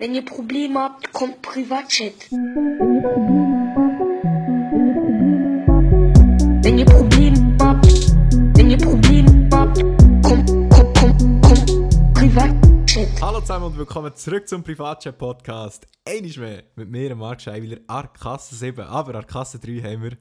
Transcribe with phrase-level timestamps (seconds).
[0.00, 2.14] Wenn ihr Probleme habt, kommt Privatchat.
[6.62, 7.86] Wenn ihr Probleme habt,
[8.56, 9.82] wenn ihr Probleme habt,
[10.22, 13.08] kommt, kommt, kommt, kommt Privatchat.
[13.20, 15.86] Hallo zusammen und willkommen zurück zum Privatchat-Podcast.
[16.08, 20.16] Einmal mehr mit mir, Marc Scheiwiler, Arkasse 7, aber Arkasse 3 haben wir.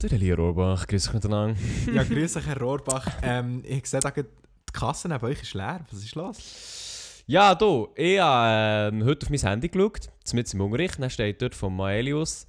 [0.00, 1.60] Der Elia Rohrbach, grüß euch miteinander.
[1.92, 3.06] Ja, grüß euch, Herr Rohrbach.
[3.20, 4.24] Ähm, ich sehe, die
[4.72, 5.84] Kasse neben euch ist leer.
[5.90, 6.87] Was ist los?
[7.30, 11.42] Ja, du, ich habe ähm, heute auf mein Handy geschaut, mit im Unterricht, dann steht
[11.42, 12.46] dort von Maelius,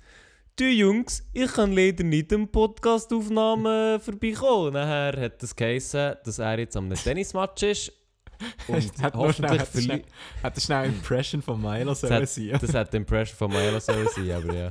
[0.55, 4.73] Du Jungs, ich kann leider nicht am Podcastaufnahme vorbeikommen.
[4.73, 7.91] Nachher hat das geheißen, dass er jetzt am Tennismatch ist.
[8.69, 10.03] Und Hat hoffentlich hat schnell, verli-
[10.43, 12.57] hat er schnell Impression von Milo das sollen sein.
[12.61, 14.69] das hat Impression von Maelo sollen sein, aber ja.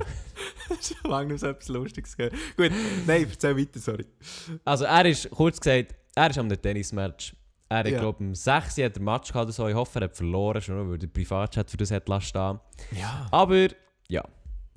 [0.81, 2.33] Schon lange nicht so etwas Lustiges gehört.
[2.57, 2.71] Gut,
[3.05, 4.05] nein, erzähl weiter, sorry.
[4.65, 7.33] Also er ist, kurz gesagt, er ist am Tennismatch.
[7.71, 7.99] Er hat, Ja.
[7.99, 9.67] glaube ich, um 6 Uhr hat er Match gehabt so.
[9.67, 12.59] Ich hoffe, er hat verloren, schon weil der Privatchat für das hat lassen stehen.
[12.99, 13.27] Ja.
[13.31, 13.67] Aber,
[14.07, 14.23] ja,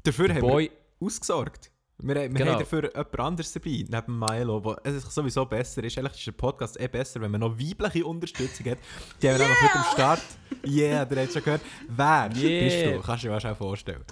[0.04, 0.70] Dafür haben Boy...
[1.00, 1.70] wir ausgesorgt.
[2.04, 2.52] Wir, wir Genau.
[2.52, 5.96] haben dafür jemand anderes dabei, neben Milo, wo es sowieso besser ist.
[5.96, 8.78] Eigentlich ist der Podcast eh besser, wenn man noch weibliche Unterstützung hat.
[9.22, 10.20] Die haben wir einfach mit am Start.
[10.66, 11.60] Yeah, der hat schon gehört.
[11.88, 12.64] Wer Yeah.
[12.64, 13.00] bist du?
[13.06, 14.04] Kannst du dir wahrscheinlich vorstellen.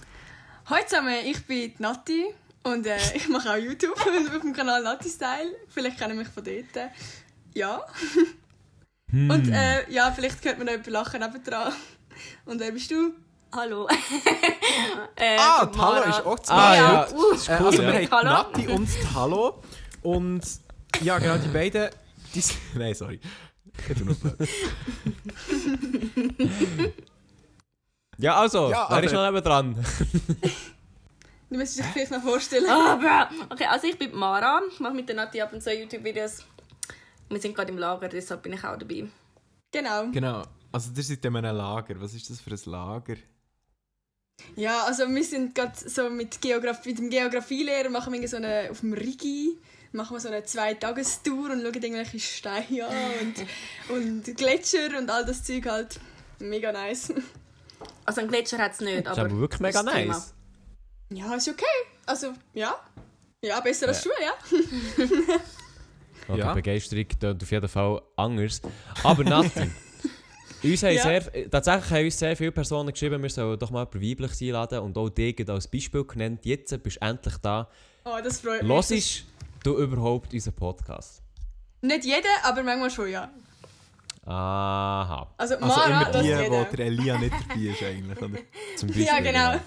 [0.67, 2.27] Hallo zusammen, ich bin Nati
[2.63, 5.51] und äh, ich mache auch YouTube und auf dem Kanal Nati Style.
[5.69, 6.91] Vielleicht kennen mich von dort.
[7.55, 7.85] Ja.
[9.13, 11.73] Und äh, ja, vielleicht hört man noch jemanden lachen nebendran.
[12.45, 13.13] Und wer bist du?
[13.53, 13.89] Hallo.
[15.17, 17.03] äh, Ah, ich die bin Hallo ist auch zu Ah, ja.
[17.05, 17.93] Äh, cool, also, ja.
[17.93, 18.31] wir haben Hallo.
[18.31, 19.63] Nati und die Hallo.
[20.03, 20.43] Und
[21.03, 21.91] ja, genau, die beiden.
[22.35, 22.43] Die,
[22.79, 23.21] nein, sorry.
[23.89, 24.17] Ich tu noch.
[28.19, 29.75] Ja, also, Ja, wer ist noch neben dran?
[31.49, 32.69] Du müsstest dich vielleicht noch vorstellen.
[32.69, 33.31] Ah.
[33.49, 34.61] Okay, also ich bin Mara.
[34.71, 36.45] Ich mache mit der Nati ab und zu YouTube-Videos.
[37.31, 39.09] Wir sind gerade im Lager, deshalb bin ich auch dabei.
[39.73, 40.11] Genau.
[40.11, 40.43] Genau.
[40.73, 42.01] Also, ihr seid in einem Lager.
[42.01, 43.17] Was ist das für ein Lager?
[44.57, 48.69] Ja, also wir sind gerade so mit, Geografie, mit dem Geografielehrer machen wir so eine,
[48.71, 49.59] auf dem Rigi
[49.93, 53.47] machen wir so eine Zwei-Tagestour und schauen irgendwelche Steine an und,
[54.27, 56.01] und Gletscher und all das Zeug halt.
[56.39, 57.13] Mega nice.
[58.05, 59.31] Also einen Gletscher hat es nicht, Das ist aber...
[59.31, 60.15] aber wirklich mega das Thema.
[60.15, 60.35] nice.
[61.13, 61.65] Ja, ist okay.
[62.07, 62.79] Also, ja.
[63.45, 64.33] Ja, besser als Schuhe, ja.
[66.37, 66.47] Ja.
[66.47, 66.49] Ja.
[66.55, 68.61] Die Begeisterung klingt auf jeden Fall anders.
[69.03, 69.61] Aber Nati,
[70.63, 71.03] uns haben Ja.
[71.03, 74.79] sehr, tatsächlich haben uns sehr viele Personen geschrieben, wir sollen doch mal jemanden weiblich einladen
[74.81, 76.41] und auch dich als Beispiel genannt.
[76.45, 77.69] Jetzt bist du endlich da.
[78.05, 78.71] Oh, das freut mich.
[78.71, 79.25] Hörst
[79.63, 81.23] du überhaupt unseren Podcast?
[81.83, 83.31] Nicht jeder, aber manchmal schon, ja.
[84.27, 88.19] Aha, Also, Also, Mara, immer das die, wo der Elia nicht dabei ist, eigentlich.
[88.19, 88.39] Oder?
[88.77, 89.07] zum Beispiel.
[89.07, 89.61] Ja, genau.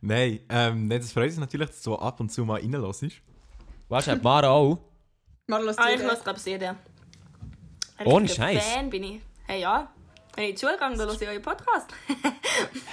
[0.00, 3.04] Nein, ähm, das freut uns natürlich, dass du ab und zu mal reinlässt.
[3.88, 4.78] Weißt du, hat Mara auch?
[5.48, 6.76] Mara lässt Ah, ich höre glaube.
[7.98, 8.64] Ein Ohne Scheiß.
[8.64, 9.20] Fan bin ich.
[9.46, 9.90] Hey, ja.
[10.34, 11.90] Wenn ich in die Schule gehe, dann höre ich euren Podcast.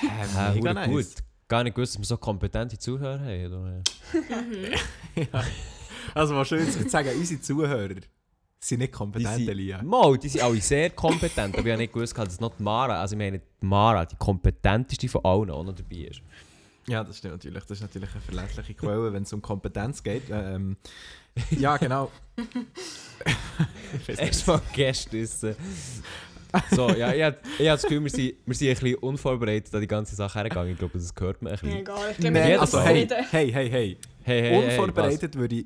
[0.01, 1.05] Ja, mega mega gut.
[1.47, 3.53] Gar nicht gewusst, dass wir so kompetente Zuhörer haben.
[3.53, 3.81] oder?
[6.15, 7.95] Also, was schön zu sagen, unsere Zuhörer
[8.59, 9.83] sind nicht kompetent, Elia.
[9.83, 12.63] Mal, die sind alle sehr kompetent, aber ich habe nicht gewusst, dass es noch die
[12.63, 16.21] Mara, also ich meine die Mara, die kompetenteste von allen, auch noch dabei ist.
[16.89, 17.61] Ja, das stimmt natürlich.
[17.63, 20.23] Das ist natürlich eine verlässliche Quelle, wenn es um Kompetenz geht.
[20.31, 20.75] Ähm,
[21.51, 22.11] ja, genau.
[24.07, 25.55] Erstmal Gäste essen.
[26.72, 29.88] So, ja, ich habe das Gefühl, wir sind, wir sind ein bisschen unvorbereitet an die
[29.88, 30.72] ganze Sache hergegangen.
[30.73, 31.79] Ich glaube, das hört man ein Ja, bisschen.
[31.79, 32.11] egal.
[32.11, 33.97] Ich glaube, Nein, wir also, hey, hey, hey, hey.
[34.23, 35.66] Hey, hey, Unvorbereitet würde ich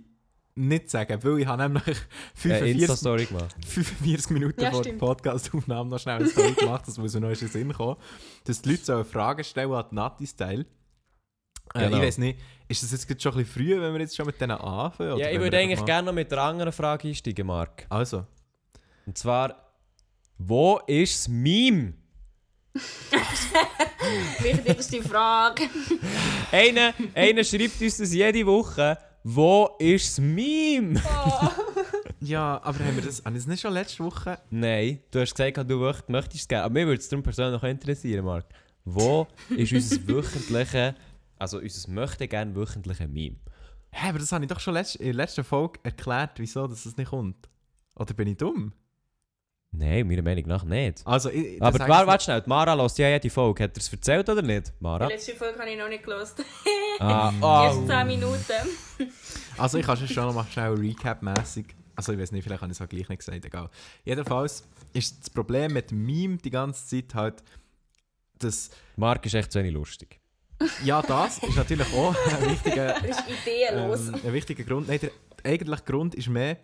[0.56, 1.96] nicht sagen, weil ich habe nämlich Hey,
[2.36, 3.56] 45, Insta-Story gemacht.
[3.66, 4.94] 45 Minuten Ja, vor der.
[4.94, 7.96] Podcastaufnahme noch schnell ein Story gemacht, das muss mir noch in den Sinn kommen,
[8.44, 10.66] dass die Leute sollen Fragen stellen an Nati-Style.
[11.74, 11.98] Äh, Genau.
[11.98, 14.26] Ich weiß nicht, ist das jetzt gerade schon ein bisschen früh, wenn wir jetzt schon
[14.26, 15.18] mit denen anfangen?
[15.18, 17.86] Ja, ich würde eigentlich mal- gerne noch mit einer anderen Frage einsteigen, Marc.
[17.90, 18.26] Also,
[19.06, 19.56] Und zwar,
[20.38, 21.94] wo ist das Meme?
[24.40, 25.64] Wichtigste Frage.
[26.52, 28.98] Einer, einer schreibt uns das jede Woche.
[29.24, 31.02] Wo ist das Meme?
[32.20, 34.38] ja, aber haben wir das, haben wir das nicht schon letzte Woche?
[34.50, 36.66] Nein, du hast gesagt, du möcht- möchtest es gerne.
[36.66, 38.46] Aber mir würde es darum persönlich noch interessieren, Marc.
[38.86, 40.96] Wo ist unser wöchentliche,
[41.40, 43.38] also unser möchte gerne wöchentliche Meme?
[43.92, 46.84] Hä, aber das habe ich doch schon letzt, in der letzten Folge erklärt, wieso dass
[46.84, 47.48] das nicht kommt.
[47.96, 48.74] Oder bin ich dumm?
[49.76, 51.02] Nein, meiner Meinung nach nicht.
[51.06, 53.64] Also, ich, Aber warte, warte schnell, die Mara lässt ja jede Folge.
[53.64, 55.08] Hat er es erzählt oder nicht, Die Mara?
[55.08, 56.36] letzte Folge habe ich noch nicht gelesen.
[57.00, 57.88] Ah, Erst oh.
[57.88, 58.54] 10 Minuten.
[59.58, 61.76] Also ich kann es schon noch mal schnell Recap-mässig.
[61.96, 63.70] Also ich weiß nicht, vielleicht habe ich es auch gleich nicht gesagt, egal.
[64.04, 64.64] Jedenfalls
[64.94, 67.44] ist das Problem mit dem Meme die ganze Zeit halt,
[68.40, 70.20] dass, Marc ist echt zu wenig lustig.
[70.84, 74.08] Ja das ist natürlich auch ein wichtiger, Das ist ideenlos.
[74.08, 74.88] ähm, ein wichtiger Grund.
[74.88, 75.12] Nein, der
[75.44, 76.58] eigentliche Grund ist mehr,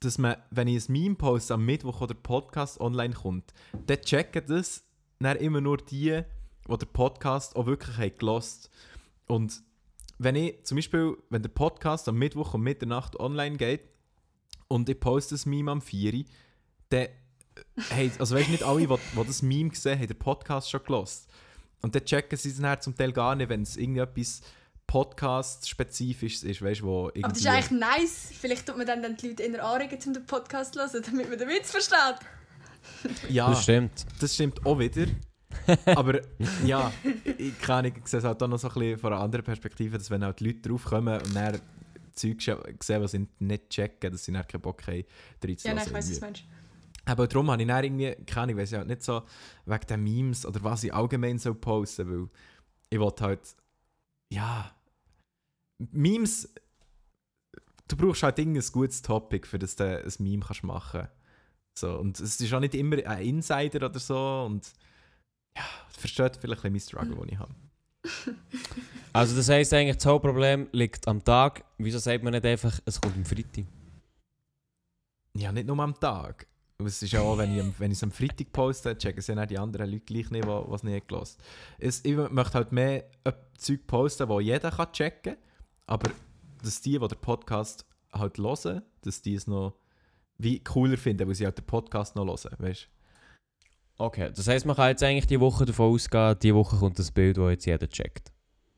[0.00, 3.52] dass man, wenn ich ein Meme poste am Mittwoch oder Podcast online kommt,
[3.86, 4.84] dann checken das
[5.20, 6.22] dann immer nur die,
[6.68, 8.70] die den Podcast auch wirklich haben gelost
[9.26, 9.62] Und
[10.18, 13.88] wenn ich zum Beispiel, wenn der Podcast am Mittwoch um Mitternacht online geht
[14.68, 16.24] und ich poste das Meme am 4 Uhr,
[16.90, 17.08] dann
[17.90, 20.82] hey, also weißt du, nicht alle, die, die das Meme gesehen haben, den Podcast schon
[20.84, 21.28] gelost.
[21.82, 24.40] Und dann checken sie es dann zum Teil gar nicht, wenn es irgendetwas
[24.86, 27.24] Podcast-spezifisches ist, weißt du, wo irgendwie...
[27.24, 28.28] Aber das ist eigentlich nice.
[28.38, 31.28] Vielleicht tut man dann, dann die Leute eher anregen, um den Podcast zu hören, damit
[31.28, 32.18] man den Witz versteht.
[33.28, 34.06] ja, Das stimmt.
[34.20, 35.06] das stimmt auch wieder.
[35.86, 36.20] Aber
[36.64, 36.92] ja,
[37.38, 39.96] ich kann ich sehe es halt auch noch so ein bisschen von einer anderen Perspektive,
[39.98, 41.60] dass wenn halt die Leute draufkommen und dann
[42.14, 45.04] Zeug sehen, was sie nicht checken, dass sie dann keinen Bock haben, Ja,
[45.48, 45.76] reinzulassen.
[45.76, 46.44] nein, ich weiß, was du meinst.
[47.06, 49.22] Aber darum habe ich dann irgendwie, keine Ahnung, weiss ich halt nicht so
[49.66, 52.28] wegen den Memes oder was ich allgemein so posten, weil
[52.90, 53.56] ich wollte halt,
[54.32, 54.74] ja,
[55.78, 56.54] Memes,
[57.88, 61.08] du brauchst halt irgendein gutes Topic, für das du ein Meme kannst machen
[61.78, 64.72] So, und es ist auch nicht immer ein Insider oder so und
[65.56, 67.54] ja, versteht vielleicht ein mein Struggle, den ich habe.
[69.12, 71.64] Also das heisst eigentlich, das Hauptproblem liegt am Tag.
[71.78, 73.64] Wieso sagt man nicht einfach, es kommt am Freitag?
[75.38, 76.48] Ja, nicht nur am Tag.
[76.78, 79.46] Es ist ja auch, wenn ich, wenn ich es am Freitag poste, checken es dann
[79.46, 81.38] die anderen Leute gleich nicht, die es nicht gelassen
[81.78, 85.42] es, Ich möchte halt mehr äh, Zeug posten, das jeder kann checken kann.
[85.86, 86.10] Aber
[86.62, 89.74] dass die, die den Podcast halt hören, dass die es noch
[90.38, 92.88] wie cooler finden, weil sie halt den Podcast noch hören, weißt
[93.96, 97.12] Okay, das heisst, man kann jetzt eigentlich die Woche davon ausgehen, die Woche kommt das
[97.12, 98.32] Bild, das jetzt jeder checkt.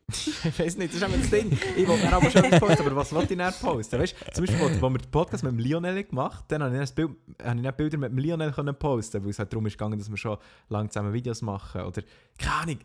[0.08, 1.58] Ich weiß nicht, das ist immer das Ding.
[1.76, 3.99] Ich wollte mir aber schon etwas posten, aber was wollte ich dann posten?
[3.99, 6.91] Weißt zum Beispiel, als wir den Podcast mit dem Lionel gemacht haben, dann habe ich
[6.93, 7.17] dann,
[7.56, 10.08] ich dann Bilder mit dem Lionel können posten, weil es halt darum ist gegangen, dass
[10.08, 10.38] wir schon
[10.69, 11.81] lange zusammen Videos machen.
[11.81, 12.03] Oder,
[12.38, 12.79] keine Ahnung,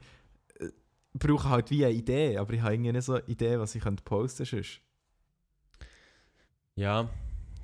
[0.59, 0.69] äh,
[1.13, 3.83] brauche halt wie eine Idee, aber ich habe irgendwie nicht so eine Idee, was ich
[4.03, 4.67] posten könnte.
[6.73, 7.07] Ja,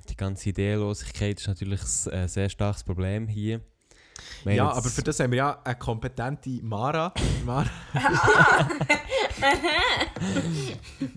[0.08, 3.60] die ganze Ideelosigkeit ist natürlich ein äh, sehr starkes Problem hier.
[4.44, 7.12] Meine, Ja, aber für das haben wir ja eine kompetente Mara.
[7.44, 7.68] Mara.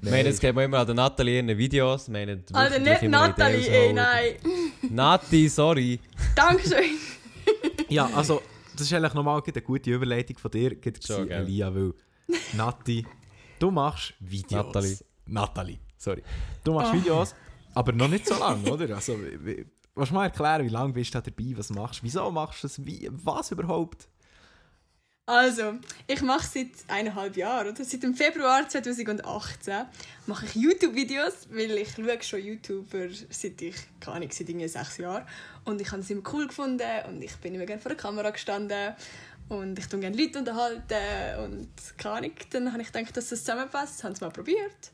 [0.01, 2.07] Meine, jetzt geht man immer an der Nathalie in den Videos.
[2.07, 4.33] Meine, Alter, wirklich nicht Nathalie, ey, so- nein.
[4.89, 5.99] Nati, sorry.
[6.35, 6.83] Dankeschön.
[7.89, 8.41] Ja, also,
[8.73, 10.93] das ist eigentlich nochmal eine gute Überleitung von dir, gell?
[11.29, 11.93] Elia, weil
[12.53, 13.05] Nati,
[13.59, 14.65] du machst Videos.
[14.65, 14.97] Nathalie.
[15.25, 16.23] Nathalie, sorry.
[16.63, 16.97] Du machst Oh.
[16.97, 17.35] Videos,
[17.73, 18.95] aber noch nicht so lange, oder?
[18.95, 19.65] Also, wie- wie-
[19.95, 22.67] du mal erklären, wie lange bist du da dabei, was machst du, wieso machst du
[22.67, 24.07] das, wie, was überhaupt?
[25.27, 25.75] Also,
[26.07, 27.85] ich mache seit eineinhalb Jahren, oder?
[27.85, 29.85] Seit dem Februar 2018
[30.25, 34.97] mache ich YouTube-Videos, weil ich schaue schon YouTuber seit ich, keine Ahnung, seit irgendwie sechs
[34.97, 35.25] Jahren.
[35.63, 38.31] Und ich habe es immer cool gefunden und ich bin immer gerne vor der Kamera
[38.31, 38.93] gestanden.
[39.47, 42.31] Und ich tue gerne Leute unterhalten und keine Ahnung.
[42.49, 44.91] Dann habe ich gedacht, dass das zusammenpasst, habe es mal probiert.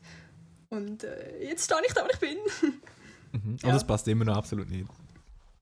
[0.68, 2.38] Und äh, jetzt stehe ich da, wo ich bin.
[3.32, 3.56] Mhm.
[3.60, 3.68] Ja.
[3.68, 4.86] Und das passt immer noch absolut nicht.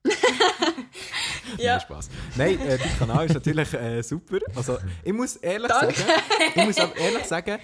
[1.58, 1.72] ja.
[1.72, 2.08] Nein, Spaß.
[2.36, 4.38] Nein, äh, dein Kanal ist natürlich äh, super.
[4.54, 5.94] Also, ich muss ehrlich Danke.
[5.94, 6.12] sagen,
[6.54, 7.58] ich muss aber ehrlich sagen,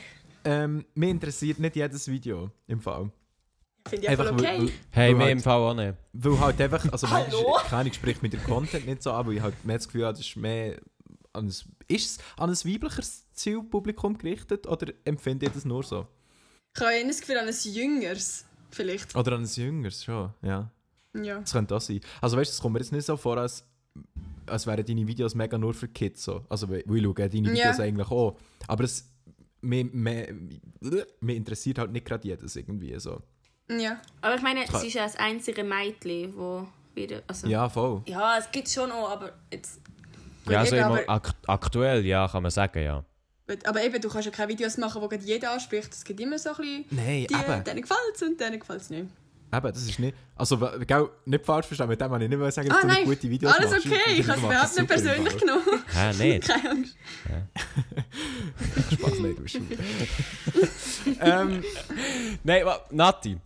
[0.45, 3.11] ähm, mich interessiert nicht jedes Video im Fall.
[3.89, 4.59] Finde ich einfach okay.
[4.61, 5.95] weil- Hey, weil mir halt- im Fall auch nicht.
[6.13, 9.35] Weil halt einfach, also manchmal, keine Ahnung, spricht mit dem Content nicht so an, weil
[9.37, 10.77] ich halt mehr das Gefühl habe, das ist mehr
[11.33, 16.07] an ein, ist es an ein weibliches Zielpublikum gerichtet oder empfinde ich das nur so?
[16.77, 19.15] Ich habe eher das Gefühl an ein Jüngeres, vielleicht.
[19.17, 20.71] Oder an ein jüngeres schon, ja.
[21.15, 21.41] Ja.
[21.41, 22.01] Das könnte auch sein.
[22.21, 23.67] Also weißt du, es kommt mir jetzt nicht so vor, als,
[24.47, 26.45] als wären deine Videos mega nur für Kids so.
[26.49, 27.53] Also weil weil ich schaue deine Ja.
[27.55, 28.39] Videos eigentlich auch.
[28.67, 29.11] Aber es,
[29.61, 33.21] mich interessiert halt nicht gerade jedes irgendwie so.
[33.71, 34.01] Ja.
[34.21, 37.23] Aber ich meine, sie ist ja das einzige Mädchen, wo wieder.
[37.27, 38.03] Also, Ja, voll.
[38.07, 39.81] ja, es gibt schon auch, aber jetzt.
[40.49, 41.01] Ja, also immer
[41.47, 43.05] aktuell, ja, kann man sagen, ja.
[43.65, 45.93] Aber eben, du kannst ja keine Videos machen, die gerade jeder anspricht.
[45.93, 46.85] Es gibt immer so ein bisschen...
[46.91, 47.65] Nein, Die, eben.
[47.65, 49.07] denen gefällt es und denen gefällt es nicht.
[49.55, 50.17] Eben, das ist nicht.
[50.35, 52.87] Also, gell, nicht falsch verstanden, mit dem wollte ich nicht wollen sagen, dass Ah du
[52.87, 53.87] nein, nicht gute Videos alles machst.
[53.87, 54.01] okay.
[54.17, 55.63] Ich habe es überhaupt nicht persönlich genommen.
[55.93, 56.49] Hä, nicht?
[56.49, 56.97] Keine Angst.
[58.93, 59.57] Spaß, nein, du bist
[61.21, 61.63] ähm,
[62.45, 63.37] Nein, Nati,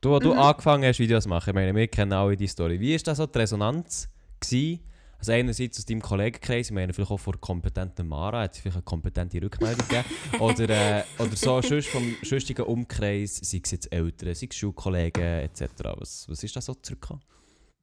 [0.00, 2.80] du, als du angefangen hast, Videos zu machen, ich meine, wir kennen alle die Story.
[2.80, 4.08] Wie war das so die Resonanz?
[4.40, 4.80] Gewesen?
[5.20, 8.78] Also einerseits aus deinem Kollegenkreis, ich meine vielleicht auch von kompetenten Mara, hat sie vielleicht
[8.78, 10.08] eine kompetente Rückmeldung gegeben.
[10.40, 15.22] oder, äh, oder so sonst vom sonstigen Umkreis, sei es jetzt Eltern, sei es Schulkollegen
[15.22, 15.62] etc.
[15.98, 17.20] Was, was ist da so zurückgekommen?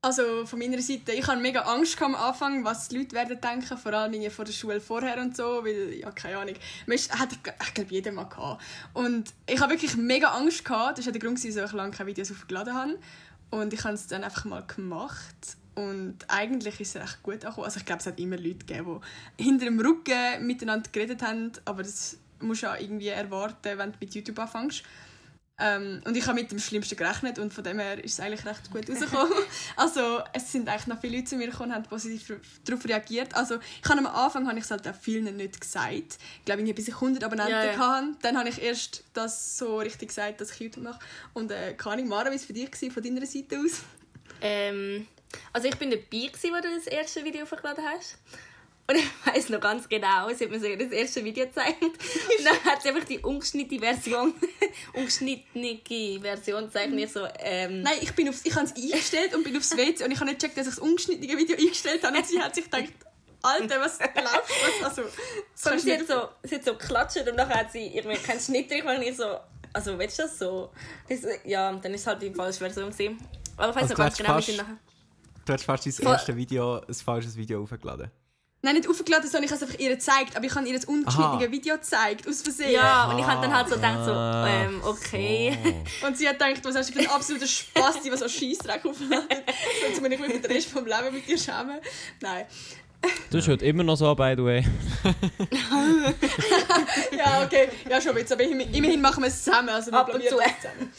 [0.02, 3.78] Also von meiner Seite, ich hatte mega Angst am Anfang, was die Leute werden denken,
[3.78, 6.56] vor allem von der Schule vorher und so, weil, ja, keine Ahnung,
[6.88, 8.64] man ist- hat, ich glaube, jeder mal gehabt.
[8.94, 12.10] Und ich habe wirklich mega Angst gehabt, das war der Grund, wieso ich lange keine
[12.10, 12.98] Videos aufgeladen habe.
[13.52, 17.66] Und ich habe es dann einfach mal gemacht und eigentlich ist es recht gut angekommen.
[17.66, 19.00] Also ich glaube, es hat immer Leute gegeben,
[19.40, 23.92] die hinter dem Rücken miteinander geredet haben, aber das musst du ja irgendwie erwarten, wenn
[23.92, 24.84] du mit YouTube anfängst.
[25.60, 28.44] Ähm, und ich habe mit dem Schlimmsten gerechnet und von dem her ist es eigentlich
[28.46, 29.34] recht gut rausgekommen.
[29.76, 33.36] also es sind eigentlich noch viele Leute zu mir gekommen und haben positiv darauf reagiert.
[33.36, 36.18] Also ich habe am Anfang habe ich es halt auch vielen nicht gesagt.
[36.40, 37.78] Ich glaube, ich bis ich 100 Abonnenten Ja, ja.
[37.78, 38.16] hatte.
[38.24, 41.00] Dann habe ich erst das so richtig gesagt, dass ich YouTube mache.
[41.34, 43.84] Und äh, keine Ahnung, Mara, wie war es für dich gewesen, von deiner Seite aus?
[44.42, 45.08] Ähm,
[45.54, 48.18] also ich bin dabei, gewesen, wo du das erste Video hochgeladen hast.
[48.90, 51.82] Und ich weiß noch ganz genau, sie hat mir so das erste Video gezeigt.
[51.84, 51.92] Und
[52.46, 54.34] dann hat sie einfach die ungeschnittene Version,
[54.94, 55.80] ungeschnittene
[56.22, 56.92] Version gezeigt.
[56.94, 59.76] Und ich so, ähm, Nein, ich, bin aufs, ich habe es eingestellt und bin aufs
[59.76, 62.18] WC und ich habe nicht gecheckt, dass ich das ungeschnittene Video eingestellt habe.
[62.18, 62.94] Und sie hat sich gedacht,
[63.42, 64.16] Alter, was läuft?
[64.16, 65.02] Was, also,
[65.54, 68.40] das Und sie hat so, sie hat so geklatscht und dann hat sie irgendwie keinen
[68.40, 69.38] Schnitt drin gemacht und ich so,
[69.74, 70.72] also willst du das so?
[71.08, 73.18] Das, ja, dann ist es halt die falsche Version gewesen.
[73.58, 74.78] Aber ich weiß Also noch ganz genau, wie fast- sie nachher...
[75.48, 78.12] Du hast fast dein erste Video, ein falsches Video aufgeladen.
[78.62, 80.36] Nein, nicht aufgeladen, sondern ich habe es einfach ihr gezeigt.
[80.36, 81.52] Aber ich habe ihr das ungeschnittene Aha.
[81.52, 82.72] Video gezeigt, aus Versehen.
[82.72, 84.46] Ja, und ich habe dann halt so gedacht, so, Ah.
[84.50, 85.58] ähm, okay.
[86.06, 88.84] Und sie hat gedacht, was hast du für ein absoluter Spaß, die was so Scheissdreck
[88.86, 89.26] aufladen.
[89.86, 91.80] Sonst muss ich mich den Rest vom Leben mit dir schämen.
[92.20, 92.46] Nein.
[93.30, 94.66] Du schaut immer noch so, by the way.
[97.18, 97.70] Ja, okay.
[97.90, 98.32] Ja, schon jetzt.
[98.34, 99.70] Aber immerhin machen wir es zusammen.
[99.70, 100.30] Also wir Ab und zu.
[100.30, 100.92] zusammen.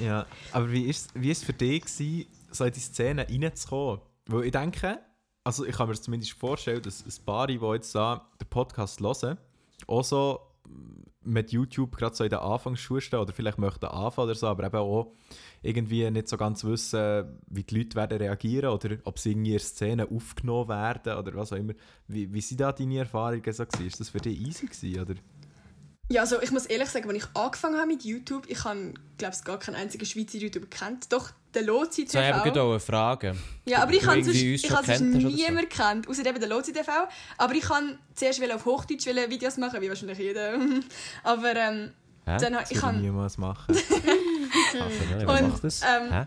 [0.00, 4.00] Ja, aber wie ist wie ist es für dich gewesen, so in die Szene reinzukommen?
[4.26, 4.98] Weil ich denke,
[5.44, 9.38] also ich kann mir zumindest vorstellen, dass ein paar, die jetzt da den Podcast hören,
[9.86, 10.40] auch so
[11.26, 14.64] mit YouTube gerade so in den Anfangsschuhen stehen oder vielleicht möchten anfangen oder so, aber
[14.64, 15.12] eben auch
[15.62, 20.08] irgendwie nicht so ganz wissen, wie die Leute werden reagieren oder ob sie in Szenen
[20.08, 21.74] aufgenommen werden oder was auch immer.
[22.06, 23.86] Wie, wie sind da deine Erfahrungen so gewesen?
[23.86, 25.14] Ist das für dich easy gewesen, oder?
[26.08, 29.34] Ja, also ich muss ehrlich sagen, als ich angefangen habe mit YouTube, ich habe, glaube
[29.36, 31.12] ich, gar keinen einzigen Schweizer YouTuber kennt.
[31.12, 32.42] Doch, der Lozi So, ich habe TV.
[32.44, 33.36] gerade auch eine Frage.
[33.64, 35.28] Ja, aber ich habe sonst, uns ich habe sonst kennt so.
[36.08, 36.92] außer eben der Lozi TV.
[37.38, 40.54] Aber ich kann zuerst auf Hochdeutsch Videos machen, wie wahrscheinlich jeder.
[41.24, 41.90] aber ähm,
[42.24, 42.36] Hä?
[42.38, 43.74] dann, Das ich würde ich kann niemals machen.
[44.70, 45.80] Verdammt, was Und, macht das?
[45.82, 46.26] ähm, Hä?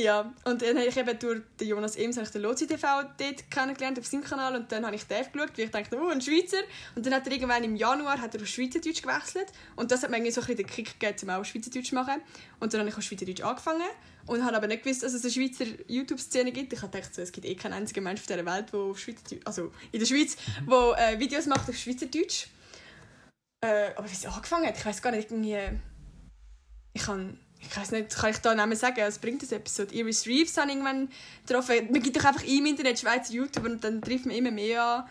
[0.00, 3.50] Ja, und dann habe ich eben durch den Jonas Ems habe den Lozi TV dort
[3.50, 6.22] kennengelernt auf seinem Kanal und dann habe ich den geschaut, weil ich dachte, oh, ein
[6.22, 6.62] Schweizer.
[6.94, 10.08] Und dann hat er irgendwann im Januar hat er auf Schweizerdeutsch gewechselt und das hat
[10.08, 12.22] mir irgendwie so ein bisschen den Kick gegeben, um auch Schweizerdeutsch zu machen.
[12.58, 13.90] Und dann habe ich auf Schweizerdeutsch angefangen
[14.24, 16.72] und habe aber nicht gewusst, dass es eine Schweizer YouTube-Szene gibt.
[16.72, 19.46] Ich habe so, es gibt eh keinen einzigen Mensch auf dieser Welt, der auf Schweizerdeutsch,
[19.46, 20.38] also in der Schweiz,
[20.70, 22.46] der äh, Videos macht auf Schweizerdeutsch.
[23.60, 25.58] Äh, aber wie es angefangen hat, ich weiß gar nicht, irgendwie...
[26.94, 29.00] Ich kann, ich weiß nicht, kann ich da Namen sagen?
[29.00, 29.76] Es bringt das etwas.
[29.76, 31.08] So, die Iris Reeves habe ich irgendwann
[31.46, 31.76] getroffen.
[31.90, 35.04] Man gibt doch einfach im Internet Schweizer YouTuber und dann trifft man immer mehr an.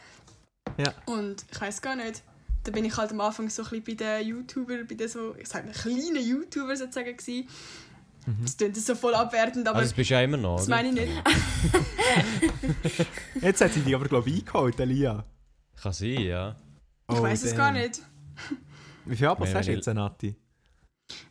[0.78, 0.94] Ja.
[1.06, 2.22] Und ich weiß gar nicht.
[2.64, 5.36] Da bin ich halt am Anfang so ein bisschen bei den YouTuber, bei den so,
[5.36, 7.48] ich sag mal, kleinen YouTuber sozusagen gewesen.
[8.44, 10.90] Das klingt so voll abwertend, aber Also, das bist du ja immer noch, das meine
[10.90, 11.12] ich nicht.
[13.42, 15.26] Jetzt hat sie dich aber, glaube ich, eingeholt, Elia.
[15.82, 16.56] Kann sein, ja.
[17.10, 18.00] Ich Oh, weiß es gar nicht.
[19.06, 20.36] Wie viel Abos hast du jetzt, Nati?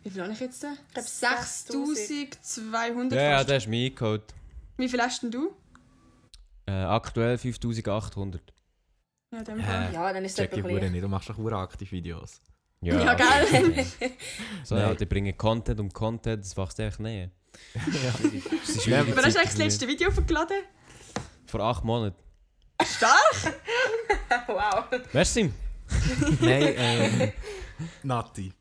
[0.02, 0.62] Wie viel habe ich jetzt?
[0.62, 0.72] da?
[0.72, 4.34] Ich glaube glaub, 6200 Ja, ja, der ist mir eingeholt.
[4.76, 5.54] Wie viel hast denn du?
[6.66, 8.42] Äh, aktuell 5800.
[9.32, 9.62] Ja, Hä?
[9.62, 9.92] Fall.
[9.92, 10.90] Ja, dann ist es Check gleich.
[10.90, 12.40] nicht, du machst doch aktiv Videos.
[12.80, 13.87] Ja, gell?
[14.64, 14.88] So, Nein.
[14.88, 17.30] ja, die bringen Content und Content, das wächst einfach nicht.
[17.75, 18.12] ja.
[18.60, 19.04] Das ist Ja.
[19.06, 20.62] Wann hast du eigentlich das letzte Video hochgeladen?
[21.46, 22.16] Vor acht Monaten.
[22.82, 23.54] Stark!
[24.46, 24.84] wow.
[25.12, 25.52] Merci.
[26.40, 27.32] Nein, ähm,
[28.02, 28.52] Nati.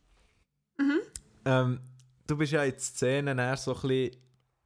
[1.45, 1.79] Ähm,
[2.27, 4.15] du bist ja in der Szene eher so ein bisschen,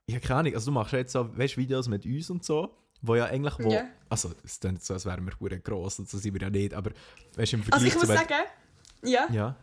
[0.05, 2.43] ich habe keine Ahnung, also du machst ja jetzt so, weißt, Videos mit uns und
[2.43, 3.85] so, wo ja eigentlich, wo, Ja.
[4.09, 6.73] also es klingt so, als wären wir hure gross und so sind wir ja nicht,
[6.73, 6.91] aber
[7.35, 8.43] weißt du, im Vergleich Also ich muss sagen,
[9.03, 9.55] ja, ja,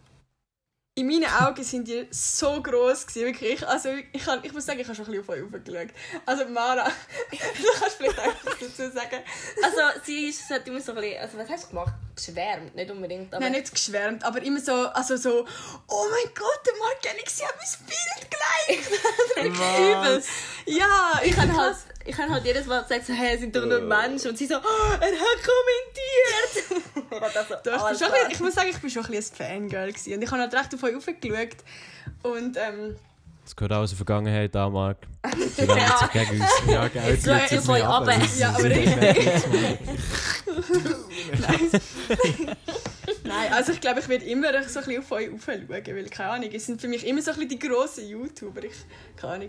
[0.97, 3.67] in meinen Augen sind die so gross gewesen, wirklich.
[3.67, 5.95] Also ich, kann, ich muss sagen, ich habe schon ein bisschen auf euch hochgeschaut.
[6.27, 6.85] Also Mara,
[7.31, 9.23] du kannst vielleicht auch etwas dazu sagen.
[9.63, 11.95] Also, sie ist halt immer so ein bisschen, also was hast du gemacht?
[12.27, 13.43] Geschwärmt, nicht unbedingt, aber...
[13.43, 15.47] Nein, nicht geschwärmt, aber immer so, also so,
[15.89, 19.47] oh mein Gott, der Mark Galaxy hat mein Bild gleich.
[20.07, 20.29] Übelst.
[20.67, 21.77] Ja, ich kann habe halt...
[22.05, 24.31] ich habe halt jedes Mal gesagt, so, hey, sind doch nur Menschen.
[24.31, 26.85] Und sie so, oh, er hat kommentiert.
[27.65, 30.15] Doch, ich, schon ich muss sagen, ich bin schon ein bisschen ein Fangirl gewesen.
[30.15, 31.57] und ich habe halt recht auf euch hochgeschaut.
[32.23, 32.97] Und ähm,
[33.51, 35.09] Das gehört auch aus der Vergangenheit an, Marc.
[35.57, 36.51] Sie wenden sich gegen uns.
[36.69, 37.19] ja, geil.
[37.21, 38.09] Jetzt schau ich voll ab.
[38.39, 38.69] Ja, aber
[43.25, 46.31] nein, also ich glaube, ich werde immer so ein bisschen auf euch aufschauen, weil, keine
[46.31, 48.75] Ahnung, es sind für mich immer so ein bisschen die grossen YouTuber, ich,
[49.17, 49.49] keine Ahnung.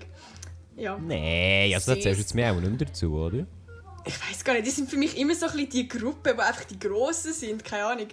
[0.77, 3.45] Ja, Nein, also da zählst du jetzt mir auch nicht mehr dazu, oder?
[4.03, 6.39] ich weiß gar nicht, die sind für mich immer so ein bisschen die Gruppe, die
[6.39, 8.07] einfach die Grossen sind, keine Ahnung.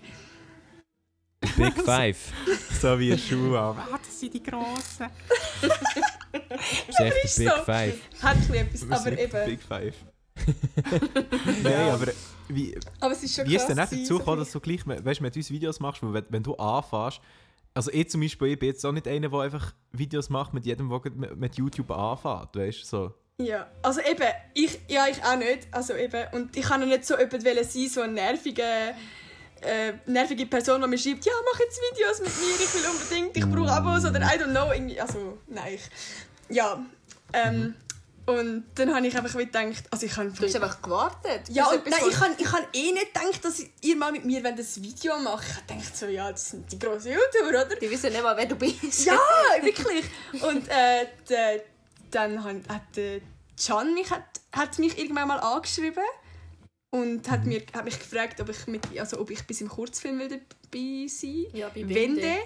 [1.57, 2.33] Big Five.
[2.81, 3.59] so wie in der Schule.
[3.59, 5.07] Ah, das sind die Grossen.
[6.61, 7.63] Das ist echt ist Big so.
[7.65, 7.99] Five.
[8.23, 9.95] Hat ein etwas, aber sind eben, Big Five.
[11.63, 12.07] Nein, aber
[12.49, 14.87] wie, aber es ist schon Wie ist denn nicht dazu so gekommen, dass du gleich
[14.87, 17.21] weißt, mit uns Videos machst, wenn, wenn du anfängst,
[17.75, 20.65] Also ich zum Beispiel, ich bin jetzt auch nicht einer, der einfach Videos macht mit
[20.65, 23.15] jedem, der mit, mit YouTube anfängt, weißt du, so.
[23.41, 25.69] Ja, also eben, ich, ja, ich auch nicht.
[25.71, 28.65] Also eben, und ich kann ja nicht so jemand wollen sein, so eine nervige,
[29.63, 33.37] äh, nervige Person, die mir schreibt, ja, mach jetzt Videos mit mir, ich will unbedingt,
[33.37, 35.83] ich brauche Abos oder I don't know, irgendwie, also, nein, ich,
[36.55, 36.85] ja,
[37.33, 37.75] ähm,
[38.29, 41.49] und dann habe ich einfach gedacht, also ich habe Du hast einfach gewartet.
[41.49, 44.45] ja, und, nein, ich habe ich hab eh nicht gedacht, dass ihr mal mit mir
[44.45, 47.77] ein Video machen Ich habe gedacht so, ja, das sind die grossen YouTuber, oder?
[47.77, 49.07] Die wissen nicht mal, wer du bist.
[49.07, 49.19] Ja,
[49.63, 50.05] wirklich.
[50.43, 51.63] Und äh,
[52.11, 53.21] dann hat, hat der
[53.67, 56.05] Can mich, hat, hat mich irgendwann mal angeschrieben
[56.91, 60.19] und hat, mir, hat mich gefragt, ob ich, mit, also, ob ich bis im Kurzfilm
[60.19, 62.37] will dabei sein Ja, bei Wende.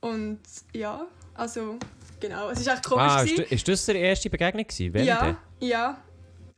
[0.00, 0.40] Und
[0.72, 1.78] ja, also
[2.20, 2.50] genau.
[2.50, 3.04] Es ist echt komisch.
[3.04, 4.92] Ah, ist, ist das die erste Begegnung gewesen?
[4.92, 5.06] Wende?
[5.06, 6.02] Ja, ja.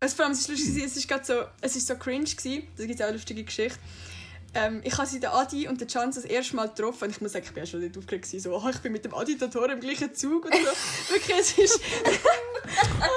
[0.00, 2.24] Es, vor allem, es ist lustig, gewesen, es ist gerade so, es ist so cringe
[2.24, 2.68] gewesen.
[2.76, 3.78] Da gibt es auch eine lustige Geschichte.
[4.54, 7.20] Ähm, ich habe sie den Adi und den Chance das erste Mal getroffen und ich
[7.20, 9.14] muss sagen, ich bin ja schon nicht aufgeregt gewesen, so, oh, ich bin mit dem
[9.14, 10.60] Adi da im gleichen Zug und so.
[11.12, 11.80] Wirklich, es ist,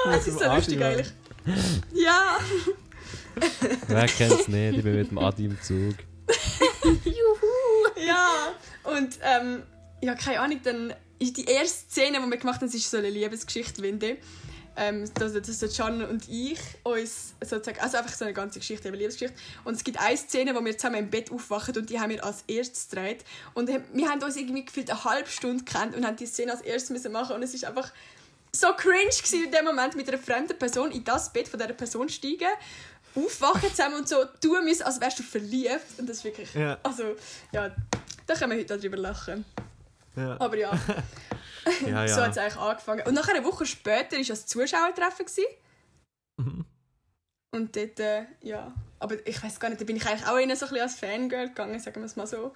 [0.04, 1.12] oh, es ist so lustig eigentlich.
[1.94, 2.38] Ja,
[3.88, 4.78] Wer kennt es nicht?
[4.78, 5.94] Ich bin mit dem Adi im Zug.
[8.06, 8.54] ja.
[8.84, 9.62] Und ähm,
[10.02, 13.10] ja, keine Ahnung, dann ist die erste Szene, die wir gemacht haben, ist so eine
[13.10, 14.16] Liebesgeschichte, Winde.
[14.74, 18.88] Ähm, dass, dass der Can und ich uns sozusagen, also einfach so eine ganze Geschichte,
[18.88, 19.36] eine Liebesgeschichte.
[19.64, 22.24] Und es gibt eine Szene, wo wir zusammen im Bett aufwachen und die haben wir
[22.24, 23.22] als erstes gedreht.
[23.52, 26.62] Und wir haben uns irgendwie gefühlt eine halbe Stunde gekannt und haben die Szene als
[26.62, 27.92] erstes müssen machen und es ist einfach
[28.54, 31.72] so cringe gewesen in dem Moment mit einer fremden Person in das Bett von dieser
[31.72, 32.48] Person steigen,
[33.14, 35.98] aufwachen zusammen und so tun müssen, als wärst du verliebt.
[35.98, 36.78] Und das ist wirklich, Ja.
[36.82, 37.14] also
[37.52, 37.74] ja,
[38.26, 39.44] da können wir heute darüber lachen.
[40.16, 40.70] Ja, Aber ja,
[41.86, 42.08] ja.
[42.08, 42.42] so hat es ja.
[42.42, 43.06] eigentlich angefangen.
[43.06, 45.26] Und nachher eine Woche später war das Zuschauertreffen.
[46.38, 46.64] Mhm.
[47.54, 48.72] Und dort, äh, ja.
[48.98, 50.94] Aber ich weiß gar nicht, da bin ich eigentlich auch eher so ein bisschen als
[50.94, 52.52] Fangirl gegangen, sagen wir es mal so.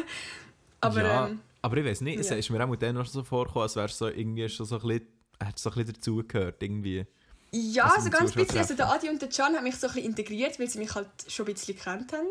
[0.80, 2.36] Aber ja, ähm, aber ich weiß nicht, es ja.
[2.36, 4.76] ist mir auch mit denen noch so vorgekommen, als wärst du so irgendwie schon so
[4.76, 5.06] ein bisschen,
[5.42, 7.06] hättest so ein bisschen dazugehört, irgendwie.
[7.52, 8.58] Ja, Also also im ganz bisschen.
[8.58, 10.94] Also der Adi und der Can haben mich so ein bisschen integriert, weil sie mich
[10.94, 12.28] halt schon ein bisschen gekannt haben.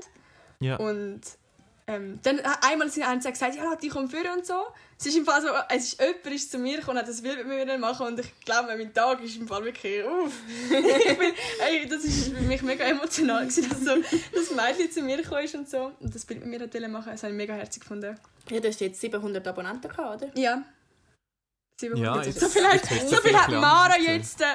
[0.60, 0.78] Ja.
[0.78, 1.22] Und
[1.88, 4.54] ähm, dann einmal sind- haben sie gesagt, ja, die kommen vor und so.
[5.00, 7.22] Es ist im Fall so, es ist, jemand ist zu mir gekommen und hat das
[7.22, 10.34] Bild mit mir machen und ich glaube, mein Tag ist im Fall wirklich uff.
[10.72, 15.44] ey, das ist für mich mega emotional gewesen, dass so das Mädchen zu mir gekommen
[15.46, 17.12] ist und so und das Bild mit mir hat machen.
[17.12, 18.16] Das habe ich mega herzig gefunden.
[18.50, 20.32] Ja, du hast jetzt 700 Abonnenten gehabt, oder?
[20.38, 20.64] Ja.
[21.80, 22.16] 700.
[22.16, 24.42] Ja, jetzt- so viel hat, jetzt wird's so viel hat Mara jetzt.
[24.42, 24.46] Äh,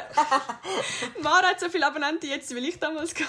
[1.23, 3.25] Mara hat so viele Abonnenten jetzt, weil ich damals hatte.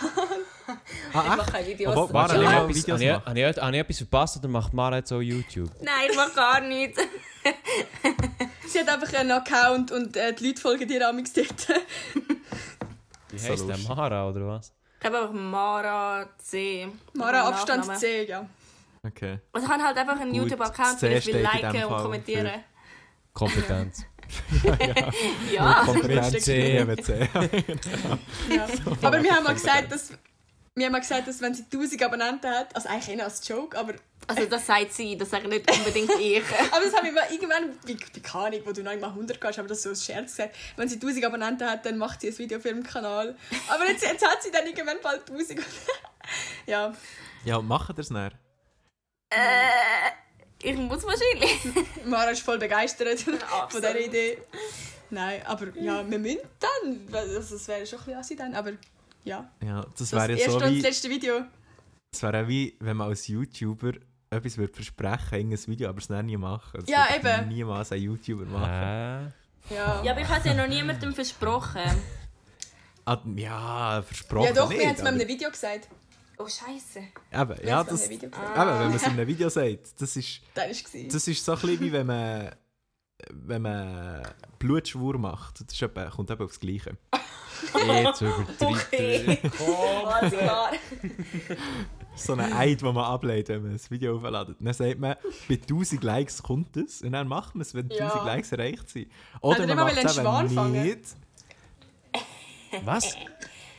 [1.13, 1.95] Ah, Ich mache keine Videos.
[1.95, 3.25] Aber Mara, habe ich, ja, etwas, Videos habe, ich, machen.
[3.25, 5.69] habe, ich, habe ich etwas verpasst oder macht Mara jetzt auch YouTube?
[5.81, 6.99] Nein, ich mache gar nichts.
[8.67, 11.67] Sie hat einfach einen Account und äh, die Leute folgen ihr amigs dort.
[13.29, 13.77] Wie So heisst der?
[13.77, 14.71] Mara oder was?
[14.99, 16.87] Ich habe einfach Mara C.
[17.13, 17.55] Mara Nachname.
[17.83, 18.45] Abstand C, ja.
[19.05, 19.39] Okay.
[19.51, 22.63] Und ich habe halt einfach einen YouTube-Account, weil ich will liken und kommentieren.
[23.35, 24.03] Kompetenz.
[25.53, 25.83] Ja.
[25.85, 26.77] Kompetenz C.
[26.79, 27.29] EWC.
[28.49, 28.67] ja.
[29.03, 30.11] Aber wir haben mal gesagt, dass
[30.77, 33.77] wir haben mal gesagt, dass wenn sie 1000 Abonnenten hat, also eigentlich eher als Joke,
[33.77, 33.93] aber,
[34.27, 36.43] Also das sagt sie, das sage nicht unbedingt ich.
[36.71, 39.41] aber das haben wir mal irgendwann, wie, wie keine Ahnung, wo du noch einmal 100
[39.41, 42.27] hast, aber das so als Scherz gesagt, wenn sie 1000 Abonnenten hat, dann macht sie
[42.29, 43.37] ein Video für ihren Kanal.
[43.69, 45.61] Aber jetzt, jetzt hat sie dann irgendwann bald 1000.
[46.65, 46.93] ja,
[47.45, 48.31] Ja, machen das näher.
[49.29, 49.37] äh,
[50.65, 51.85] ich muss wahrscheinlich.
[52.05, 53.35] Mara ist voll begeistert von
[53.81, 54.37] dieser Idee.
[55.09, 58.71] Nein, aber ja, wir müssen dann, also das wäre schon ein bisschen dann, aber
[59.23, 59.49] ja.
[59.63, 61.41] Ja, das Das wäre ja erste so und das wie, letzte Video.
[62.11, 63.93] das wäre auch wie, wenn man als YouTuber
[64.31, 66.81] etwas würde versprechen, irgendein Video, aber es dann nie machen.
[66.81, 67.47] Das Ja, eben.
[67.49, 69.31] niemals ein YouTuber machen.
[69.71, 70.01] Äh, Ja.
[70.03, 71.81] Ja, aber ich habe es ja noch niemandem versprochen.
[73.05, 74.79] Ah, ja, versprochen Ja doch, nicht.
[74.79, 75.87] wir haben es mal in einem Video gesagt.
[76.37, 76.99] Oh Scheiße.
[77.31, 81.13] Eben, ja, das, eben, wenn man es in einem Video sagt, das ist, war es.
[81.13, 82.51] das ist so ein bisschen wie wenn man,
[83.29, 84.27] wenn man
[84.59, 85.61] Blutschwur macht.
[85.61, 85.79] Das ist
[86.11, 86.97] kommt eben aufs Gleiche.
[88.03, 89.39] jetzt übertreibt Okay.
[89.59, 90.71] Oh, alles klar.
[92.15, 94.57] So ein Eid, den man ablehnt, wenn man ein Video aufladet.
[94.59, 95.15] Dann sagt man,
[95.47, 98.23] bei 1000 Likes kommt es und dann macht man es, wenn 1000 Ja.
[98.25, 99.11] Likes erreicht sind.
[99.41, 100.83] Oder er man macht einen es Schwan eben fangen?
[100.83, 101.15] nicht.
[102.85, 103.15] Was?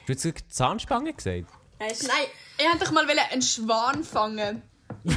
[0.06, 1.50] Du hast Zahnspange gesagt?
[1.78, 2.26] Nein, ist- Nein,
[2.60, 4.62] ihr habt doch mal einen Schwan fangen.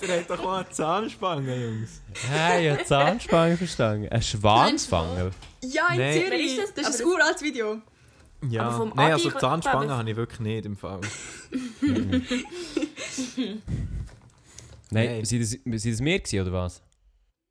[0.00, 2.00] Der hat doch mal eine Zahnspange, Jungs.
[2.30, 4.08] Hey, ich habe Zahnspange verstanden.
[4.08, 5.32] Ein Schwan fangen.
[5.62, 6.22] Ja, in Nein.
[6.22, 6.56] Zürich.
[6.58, 6.74] Ist das?
[6.84, 7.82] Das ist ein uraltes Video.
[8.48, 11.00] Ja, Aber vom nein, also Zahnspange ich- habe ich wirklich nicht im Fall.
[11.82, 13.62] Nein,
[14.90, 15.24] Nein.
[15.24, 16.82] sind das, sind das wir gewesen, oder was?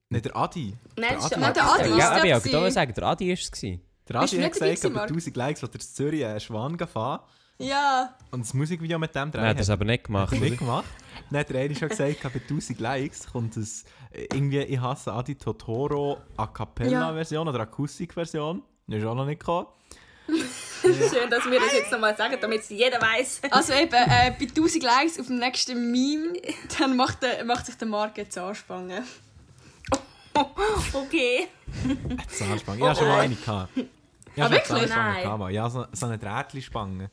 [0.10, 0.74] Nicht der Adi.
[0.98, 3.04] Nein, das ist Adi der hat der Adi Ja, aber ich wollte auch sagen, der
[3.04, 3.52] Adi war es.
[3.52, 3.82] gewesen.
[4.10, 5.10] Der Adi du hat gesagt, Marc?
[5.10, 7.20] 1000 Likes wird er in Zürich einen Schwan fahren
[7.60, 8.16] Ja.
[8.32, 9.42] und das Musikvideo mit dem drehen.
[9.42, 10.32] Nein, hat es aber nicht gemacht.
[10.34, 10.86] Nicht gemacht.
[11.34, 16.18] Hat der eine schon gesagt, bei 1000 Likes kommt es irgendwie, ich hasse Adi Totoro
[16.38, 18.64] A Cappella-Version oder Akustik-Version.
[18.88, 19.68] Das ist auch noch nicht gekommen.
[20.82, 23.42] Schön, dass wir das jetzt nochmal sagen, damit es jeder weiß.
[23.52, 26.34] Also eben, äh, bei 1000 Likes auf dem nächsten Meme,
[26.80, 29.04] dann macht, der, macht sich der Marc jetzt Zahnspange.
[30.94, 31.48] Okay.
[32.30, 32.80] Zahnspange.
[32.80, 33.36] Ich hatte schon mal eine.
[33.36, 33.70] Gehabt.
[34.40, 34.90] Ich Ah, wirklich?
[34.90, 35.24] Nein.
[35.24, 35.52] gehabt.
[35.52, 37.10] Ja, so, so eine Drahtli-Spange.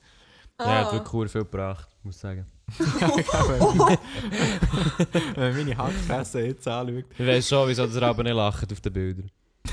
[0.60, 0.78] Ja, Ah.
[0.84, 2.46] hat wirklich cool viel gebracht, muss ich sagen.
[5.34, 7.04] Wenn man meine Hackfresse jetzt anschaut.
[7.18, 9.30] Ich weiß schon, wieso das aber nicht lacht auf den Bildern.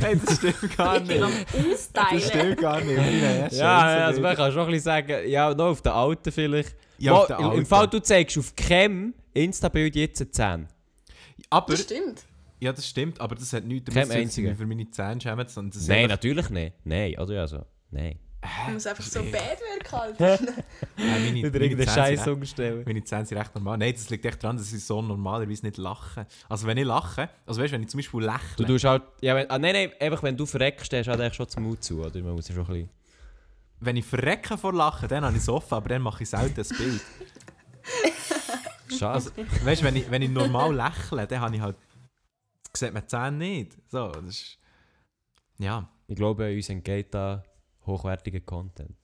[0.00, 1.46] Hey, das stimmt gar Ich bin am nicht.
[1.52, 1.64] Das
[1.98, 2.20] Austeilen.
[2.20, 3.52] stimmt gar nicht.
[3.52, 6.76] Ja, ja, also man kann schon ein bisschen sagen, ja, noch auf den alten vielleicht.
[6.98, 7.66] Ja, auf den im- Im alten.
[7.66, 10.68] Fall, du zeigst auf Chem Insta-Bild jetzt eine 10.
[11.50, 12.22] Aber, Das stimmt.
[12.62, 15.70] Ja, das stimmt, aber das hat nichts damit zu tun, für meine Zähne schämen, sondern
[15.72, 16.74] das ist Nein, einfach- natürlich nicht.
[16.84, 17.64] Nein, also ja, so.
[17.90, 18.18] Nein.
[18.64, 20.18] Man muss einfach so bad wirken halt.
[20.20, 20.38] Nein,
[20.96, 22.82] meine, meine irgendeinen Zähne sind Scheiß recht- umstellen.
[22.84, 23.78] Meine Zähne sind recht normal.
[23.78, 26.26] Nein, das liegt echt daran, dass ich so normalerweise nicht lache.
[26.48, 29.02] Also wenn ich lache, also weißt du, wenn ich zum Beispiel Du lächle, tust halt,
[29.20, 31.62] ja, wenn, ah, nein, nein, einfach wenn du verreckst, hast du halt eigentlich schon den
[31.62, 32.20] Mut zu, oder?
[32.20, 32.88] Man muss ja schon ein bisschen...
[33.80, 36.60] wenn ich verrecke vor Lachen, dann habe ich es offen, aber dann mache ich selten
[36.60, 37.00] ein Bild.
[38.98, 39.24] Schade.
[39.64, 41.76] weißt du, wenn ich, wenn ich normal lächle, dann habe ich halt,
[42.76, 43.76] sieht man die Zähne nicht.
[43.90, 44.58] So, das ist,
[45.58, 47.42] ja, ich glaube, uns entgeht da
[47.86, 48.94] hochwertiger Content.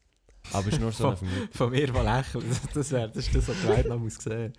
[0.52, 1.48] Aber es ist nur so eine Vermutung.
[1.52, 4.52] von mir, der lächelt, das wäre das, ist das, was die noch muss sehen.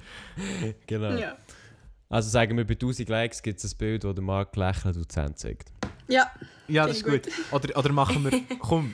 [0.85, 1.17] Genau.
[1.17, 1.37] Ja.
[2.09, 5.03] Also sagen wir, bei 1000 Likes gibt es ein Bild, wo der Marc lächelt und
[5.03, 5.71] die Zähne zeigt.
[6.07, 6.31] Ja,
[6.67, 7.27] Ja, das ist gut.
[7.51, 8.93] Oder, oder machen wir, komm,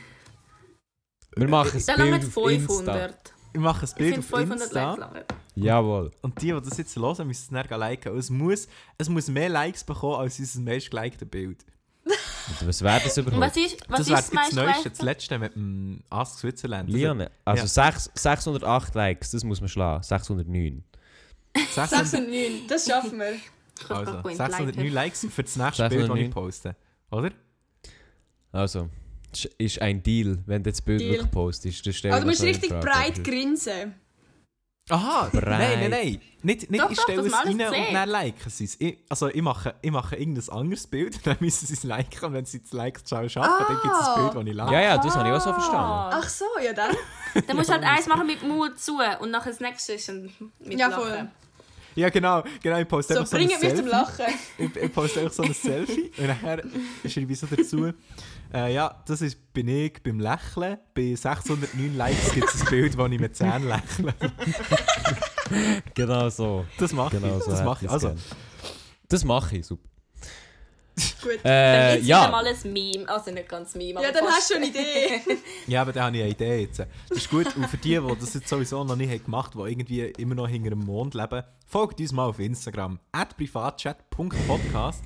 [1.36, 2.94] Wir machen ein Dann Bild auf Insta.
[2.94, 3.34] 500.
[3.54, 4.94] wir machen ein Ich Bild finde auf 500 Insta.
[4.96, 5.26] Likes.
[5.56, 6.12] Jawohl.
[6.22, 8.12] Und die, die das jetzt hören, müssen es dann liken.
[8.12, 11.66] Und Es muss, es muss mehr Likes bekommen als unser meist gelikte Bild.
[12.06, 13.42] Und was wäre das überhaupt?
[13.42, 15.02] was ist, was das ist wäre das Neueste, das?
[15.02, 16.90] Letzte mit dem Ask Switzerland.
[16.90, 17.68] Liane, also Ja.
[17.92, 20.04] sechs- 608 Likes, das muss man schlagen.
[20.04, 20.84] 609.
[21.56, 23.26] hat 6 600, und 9, das schaffen wir.
[23.90, 24.94] Also, grad gut 609 liken.
[24.94, 26.26] Likes für das nächste Bild, das 609.
[26.26, 26.76] ich poste.
[27.12, 27.32] Oder?
[28.52, 28.90] Also,
[29.32, 31.12] das ist ein Deal, wenn du das Bild Deal.
[31.14, 31.86] wirklich postest.
[31.88, 33.96] Das Aber du musst richtig breit grinsen.
[34.90, 35.44] Aha, Breit.
[35.50, 36.22] nein, nein, nein.
[36.44, 38.80] Nicht, nicht Doch, ich stelle es rein und dann liken sie es.
[38.80, 42.34] Ich, also ich mache, ich mache irgendein anderes Bild, dann müssen sie es liken und
[42.34, 44.14] wenn sie das Like schauen schaffen, dann gibt es Ah.
[44.14, 44.72] ein Bild, das ich like.
[44.72, 46.12] Ja, ja, das habe ich auch so verstanden.
[46.14, 46.96] Ach so, ja dann.
[47.48, 50.08] Dann musst du halt eins machen mit Mut zu und nachher das nächste ist
[50.60, 51.32] mit Ja, Lachen.
[51.96, 53.90] Ja, genau, genau, ich poste So, einfach so ein bringt mich zum Selfie.
[53.90, 54.26] Lachen.
[54.58, 56.62] ich, ich poste einfach so ein Selfie und nachher
[57.08, 57.94] schreibe ich so dazu,
[58.54, 60.78] äh, ja, das ist, bin ich beim Lächeln.
[60.94, 64.14] Bei 609 Likes gibt es ein Bild, wo ich mit Zähnen lächle.
[65.94, 66.66] Genau so.
[66.80, 67.44] Das mache Genau ich.
[67.44, 67.52] so.
[67.52, 67.92] das mache ich.
[67.92, 68.16] Also.
[69.08, 69.88] Das mache ich, super.
[71.22, 71.40] Gut.
[71.44, 73.10] Dann Äh, gibt's wieder ja, mal ein Meme.
[73.10, 75.22] Also nicht ganz Meme, Ja, dann hast du eine Idee.
[75.68, 76.80] ja, aber da habe ich eine Idee jetzt.
[76.80, 77.54] Das ist gut.
[77.56, 80.36] Und für die, die das jetzt sowieso noch nicht haben gemacht haben, die irgendwie immer
[80.36, 83.00] noch hinter dem Mond leben, folgt uns mal auf Instagram.
[83.12, 85.04] at privatchat.podcast.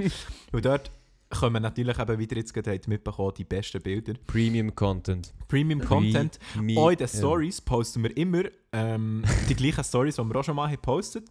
[0.52, 0.91] Und dort
[1.30, 4.13] kommen natürlich eben wieder jetzt gerade mitbekommen, die besten Bilder.
[4.28, 5.34] Premium Content.
[5.47, 6.39] Premium Content.
[6.75, 10.56] Auch in den Stories posten wir immer ähm, die gleichen Stories, die wir auch schon
[10.56, 11.25] mal haben gepostet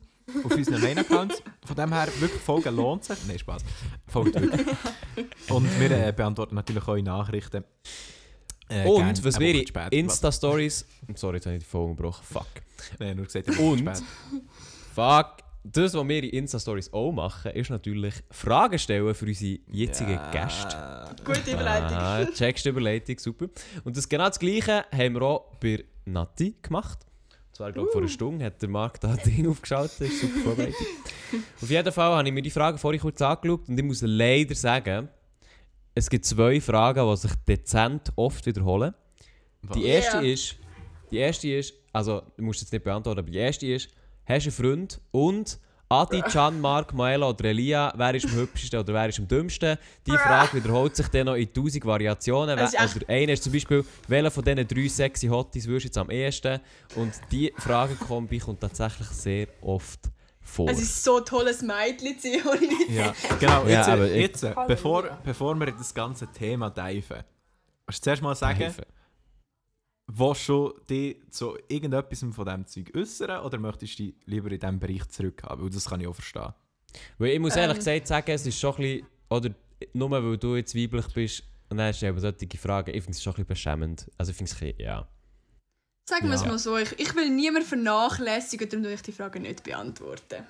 [0.45, 1.43] auf unseren Main-Accounts.
[1.65, 3.19] Von dem her, wirklich Folgen lohnt sich.
[3.27, 3.63] Nein, Spaß.
[4.07, 4.67] Folgt wirklich.
[5.51, 7.65] Und wir äh, beantworten natürlich eure Nachrichten.
[8.69, 9.93] Äh, Und gerne was später.
[9.93, 10.87] Insta-Stories.
[11.15, 12.23] Sorry, jetzt habe ich die Folge gebrochen.
[12.25, 12.47] Fuck.
[12.99, 14.03] Nein, nur gesagt, Und- später.
[14.95, 15.37] Fuck.
[15.65, 21.15] Das, was wir in Insta-Stories auch machen, ist natürlich Fragen stellen für unsere jetzigen Gäste.
[21.25, 21.99] Gute Überleitung.
[21.99, 23.47] Ah, checkst Überleitung, super.
[23.85, 27.01] Und das genau das Gleiche haben wir auch bei Nati gemacht.
[27.59, 30.01] Zwar, glaube ich, vor einer Stunde hat der Marc da Ding aufgeschaltet.
[30.01, 30.77] Das ist super vorbereitet.
[31.61, 34.55] Auf jeden Fall habe ich mir die Frage vorhin kurz angeschaut und ich muss leider
[34.55, 35.09] sagen,
[35.93, 38.95] es gibt zwei Fragen, die sich dezent oft wiederholen.
[39.75, 40.23] Die erste Ja.
[40.23, 40.55] ist,
[41.11, 43.89] die erste ist, also du musst jetzt nicht beantworten, aber die erste ist,
[44.25, 45.59] hast du einen Freund und
[45.91, 49.79] Adi, Can, Mark, Maela oder Elia, wer ist am hübschesten oder wer ist am dümmsten?
[50.07, 52.59] Die Frage wiederholt sich dann noch in tausend Variationen.
[52.59, 52.71] Oder
[53.09, 56.61] eine ist zum Beispiel, welcher von diesen drei sexy Hotties würdest du jetzt am ehesten?
[56.95, 60.01] Und die Fragenkombi kommt tatsächlich sehr oft
[60.43, 60.69] vor.
[60.69, 62.29] Es ist so ein tolles Mädchen, zu.
[62.93, 63.63] Ja, genau.
[63.65, 67.25] Ja, Jetzt, aber ich- jetzt äh, bevor, bevor wir in das ganze Thema diven,
[67.87, 68.83] willst du zuerst mal sagen, Hilfe.
[70.11, 74.59] Willst du dich zu irgendetwas von diesem Zeug äußern oder möchtest du dich lieber in
[74.59, 75.63] diesem Bereich zurückhaben?
[75.63, 76.53] Weil das kann ich auch verstehen.
[77.19, 77.79] Weil ich muss ehrlich Ähm.
[77.85, 79.51] gesagt sagen, es ist schon ein bisschen, oder
[79.93, 83.17] nur weil du jetzt weiblich bist und dann hast du eben solche Fragen, ich finde
[83.17, 84.11] es schon ein bisschen beschämend.
[84.17, 85.07] Also ich finde es ein bisschen, ja.
[86.09, 86.49] Sagen wir es Ja.
[86.49, 90.47] mal so, ich, ich will niemanden vernachlässigen, darum tue ich die Frage nicht beantworten.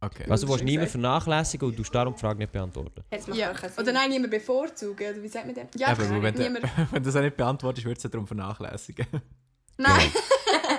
[0.00, 0.30] Okay.
[0.30, 3.02] Also du willst niemanden vernachlässigen und du darum die Frage nicht beantworten.
[3.10, 3.52] Jetzt macht Ja.
[3.76, 5.64] Oder nein, niemanden bevorzugen, oder wie sagt man das?
[5.76, 6.64] Ja, weil wenn, du, niemand.
[6.92, 9.06] wenn du das auch nicht beantwortest, würdest du darum vernachlässigen.
[9.76, 10.10] Nein,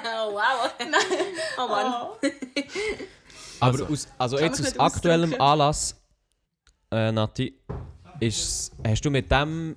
[0.03, 0.71] Oh, wow.
[1.57, 2.31] Oh Mann.
[3.59, 5.41] Aber aus, also jetzt man aus aktuellem ausdrücken.
[5.41, 5.95] Anlass,
[6.91, 7.53] äh, Nati,
[8.19, 9.75] ist, hast du mit dem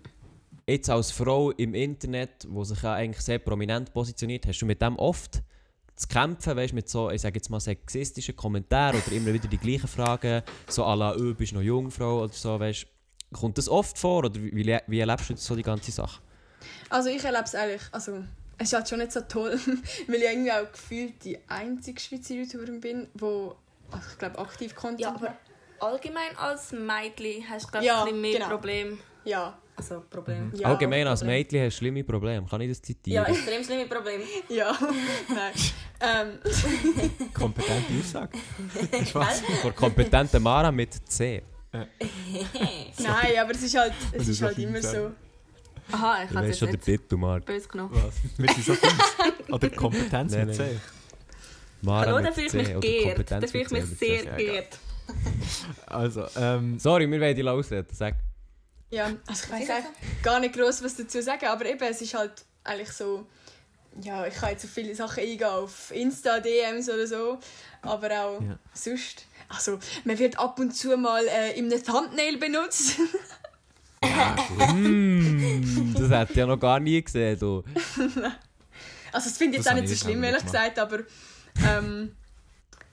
[0.66, 4.80] jetzt als Frau im Internet, wo sich ja eigentlich sehr prominent positioniert, hast du mit
[4.80, 5.42] dem oft
[5.96, 9.58] zu kämpfen, weißt, mit so, ich sage jetzt mal sexistischen Kommentaren oder immer wieder die
[9.58, 12.86] gleichen Fragen, so à la, «Ö, bist du noch Jungfrau» oder so, weißt
[13.32, 16.20] Kommt das oft vor oder wie, wie, wie erlebst du so die ganze Sache?
[16.90, 18.24] Also ich erlebe es eigentlich, also
[18.58, 19.58] es ist halt schon nicht so toll,
[20.06, 23.56] weil ich irgendwie auch gefühlt die einzige Schweizer YouTuberin bin, wo
[23.90, 25.34] also ich glaube aktiv Content Ja, aber
[25.80, 28.48] allgemein als Mädchen hast du, glaube ich, Ja, ein bisschen mehr genau.
[28.48, 28.98] Probleme.
[29.24, 30.52] Ja, Also, Problem.
[30.54, 30.68] ja.
[30.68, 31.38] Allgemein als Problem.
[31.38, 33.26] Mädchen hast du schlimme Probleme, kann ich das Ja, zitieren?
[33.26, 34.22] extrem schlimme Probleme.
[34.48, 34.78] Ja,
[35.28, 35.52] nein.
[36.00, 38.38] ähm, Kompetente Aussage.
[39.06, 39.42] Spaß.
[39.60, 41.42] Vor kompetenten Mara mit C.
[41.72, 45.10] nein, aber es ist halt, es ist halt immer so.
[45.90, 47.44] Aha, ich weißt es schon nicht Titel, Marc.
[47.44, 47.90] böse genommen.
[47.92, 48.64] Was?
[48.64, 49.50] So fies.
[49.50, 50.68] Oder Kompetenz Nein, mit nein.
[50.68, 50.80] C.
[51.82, 53.30] Mara Hallo, da mit fühle ich C mich geehrt.
[53.30, 54.78] Da fühle ich mit mich C, sehr ja geehrt.
[55.86, 57.88] Also, ähm, Sorry, wir wollen die ausreden.
[57.92, 58.14] Sag.
[58.92, 62.12] Ja, also ich weiß eigentlich gar nicht groß was dazu sagen, aber eben, es ist
[62.12, 63.26] halt eigentlich so,
[64.02, 67.38] ja, ich kann jetzt auf viele Sachen eingehen, auf Insta, DMs oder so,
[67.80, 68.58] aber auch Ja.
[68.74, 69.24] sonst.
[69.48, 72.98] Also, man wird ab und zu mal äh, in einem Thumbnail benutzt.
[74.72, 77.38] Mm, das hätte ich ja noch gar nie gesehen.
[77.38, 77.62] Du.
[79.14, 81.00] Also das finde ich Das jetzt auch nicht ich so schlimm, ehrlich gesagt, aber
[81.66, 82.16] ähm,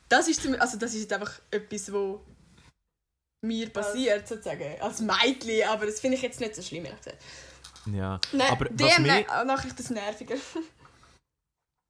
[0.09, 2.21] das, ist zum, also das ist jetzt einfach etwas, wo
[3.41, 7.21] mir passiert, sozusagen, als Mädchen, aber das finde ich jetzt nicht so schlimm, ehrlich gesagt.
[7.85, 8.19] ja.
[8.33, 9.27] Nein, Aber was DM, mich...
[9.45, 10.35] Nachricht ist nerviger.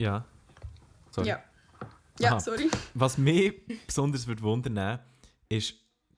[0.01, 0.25] Ja.
[1.11, 1.27] Sorry.
[1.29, 1.43] Ja.
[2.19, 2.39] Ja, Aha.
[2.39, 2.69] sorry.
[2.93, 3.53] Was mich
[3.87, 4.99] besonders würde wundern,
[5.47, 5.73] ist,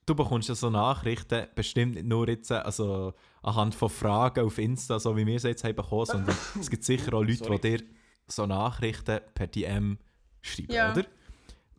[0.05, 3.13] du bekommst ja so Nachrichten, bestimmt nicht nur jetzt also
[3.43, 6.83] anhand von Fragen auf Insta, so wie wir es jetzt haben bekommen, sondern es gibt
[6.83, 7.59] sicher auch Leute, Sorry.
[7.59, 7.83] die dir
[8.27, 9.97] so Nachrichten per DM
[10.41, 10.91] schreiben, Ja.
[10.91, 11.05] oder?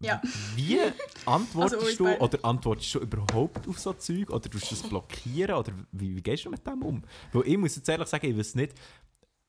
[0.03, 0.21] Ja.
[0.57, 0.79] Wie
[1.25, 5.55] antwortest Also, du oder antwortest du überhaupt auf so Zeug oder tust du das blockieren
[5.55, 7.03] oder wie, wie gehst du mit dem um?
[7.33, 8.75] Weil ich muss jetzt ehrlich sagen, ich weiß nicht,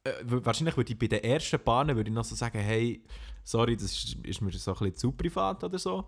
[0.03, 3.03] äh, wahrscheinlich würde ich bei den ersten Bahnen würde ich noch so sagen, hey,
[3.43, 6.07] sorry, das ist, ist mir so ein bisschen zu privat oder so.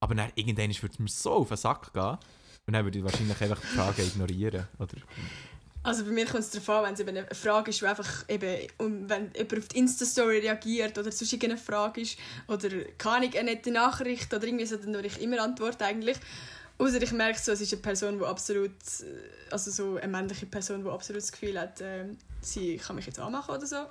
[0.00, 2.18] Aber dann irgendwann würde es mir so auf den Sack gehen
[2.66, 4.96] und dann würde ich wahrscheinlich einfach die Frage ignorieren, oder?
[5.84, 8.28] Also bei mir kommt es darauf an, wenn es eben eine Frage ist, die einfach
[8.28, 12.68] eben, um, wenn jemand auf die Insta-Story reagiert oder sonst irgendeine Frage ist oder
[12.98, 16.18] keine eine nette Nachricht oder irgendwie so, dann würde ich immer antworten eigentlich.
[16.78, 20.46] Außer ich merke so, es ist eine Person, die absolut, äh, also so eine männliche
[20.46, 23.76] Person, die absolut das Gefühl hat, ähm, sie kann mich jetzt anmachen oder so.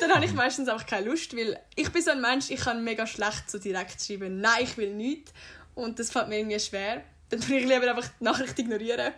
[0.00, 2.84] dann habe ich meistens einfach keine Lust, weil ich bin so ein Mensch, ich kann
[2.84, 5.32] mega schlecht so direkt schreiben, nein, ich will nichts.
[5.74, 7.02] Und das fällt mir irgendwie schwer.
[7.30, 9.12] Dann würde ich lieber einfach die Nachricht ignorieren.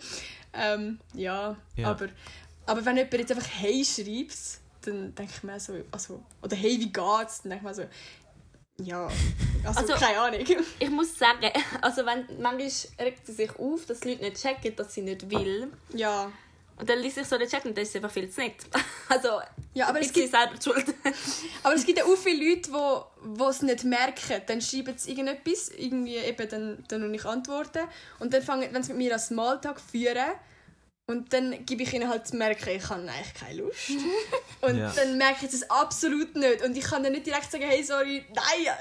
[0.53, 1.91] Ähm, ja, Ja.
[1.91, 2.09] Aber,
[2.67, 6.79] aber wenn jemand jetzt einfach «Hey» schreibt, dann denke ich mir so, also, oder «Hey,
[6.81, 7.85] wie geht's?» Dann denke ich mir so,
[8.83, 9.09] ja,
[9.65, 10.41] also, Also- keine Ahnung.
[10.79, 11.47] Ich muss sagen,
[11.83, 12.71] also wenn, manchmal
[13.07, 15.71] regt sie sich auf, dass die Leute nicht checken, dass sie nicht will.
[15.95, 16.31] ja.
[16.81, 18.57] Und dann liest sich so den Chat und das ist einfach viel zu nett.
[19.09, 19.41] Also,
[19.75, 20.95] Ja, aber es ich bin gibt, selber schuld.
[21.63, 22.71] aber es gibt ja auch viele Leute,
[23.23, 24.41] die es nicht merken.
[24.47, 27.87] Dann schreiben sie irgendetwas, irgendwie eben, dann, dann und ich antworten.
[28.19, 30.31] Und dann fangen wenn sie mit mir einen Smalltalk führen,
[31.07, 33.91] und dann gebe ich ihnen halt zu merken, ich habe eigentlich keine Lust.
[34.61, 34.93] Und Ja.
[34.95, 36.63] dann merken sie es absolut nicht.
[36.63, 38.77] Und ich kann dann nicht direkt sagen, hey, sorry, nein.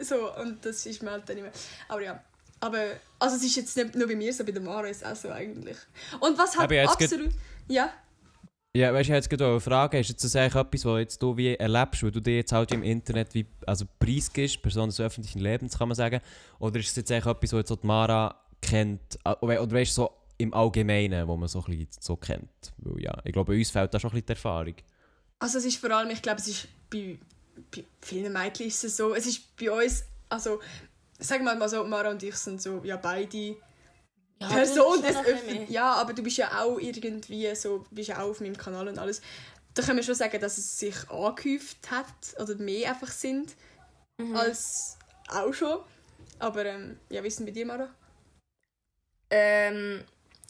[0.00, 1.50] So, und das ist mir halt dann immer...
[1.88, 2.22] Aber ja,
[2.64, 2.84] aber...
[3.18, 5.16] Also es ist jetzt nicht nur bei mir so, bei der Mara ist es auch
[5.16, 5.76] so eigentlich.
[6.20, 7.30] Und was geht- absolut...
[7.68, 7.90] Ja,
[8.76, 11.22] Ja, weißt du, ich hätte jetzt gerade fragen, ist jetzt das eigentlich etwas, was jetzt
[11.22, 15.00] du wie erlebst, weil du dir jetzt halt im Internet wie, also preisgibst, Person des
[15.00, 16.20] öffentlichen Lebens, kann man sagen,
[16.58, 19.92] oder ist es jetzt eigentlich etwas, was jetzt so die Mara kennt, oder oder weißt
[19.92, 22.50] du, so im Allgemeinen, wo man so ein bisschen so kennt?
[22.78, 24.74] Weil ja, ich glaube, bei uns fehlt da schon ein bisschen die Erfahrung.
[25.38, 27.18] Also es ist vor allem, ich glaube, es ist bei,
[27.70, 30.60] bei vielen Mädchen ist es so, es ist bei uns, also
[31.18, 33.56] sagen wir mal so, Mara und ich sind so, ja beide
[34.40, 35.72] Ja, Person das des Öffentlichen.
[35.72, 38.98] Ja, aber du bist ja auch irgendwie so, bist ja auch auf meinem Kanal und
[38.98, 39.22] alles.
[39.74, 43.54] Da können wir schon sagen, dass es sich angehäuft hat oder mehr einfach sind
[44.34, 44.96] als
[45.28, 45.80] auch schon.
[46.38, 47.88] Aber ähm, ja, wie ist denn bei dir, Mara?
[49.30, 50.04] Ähm,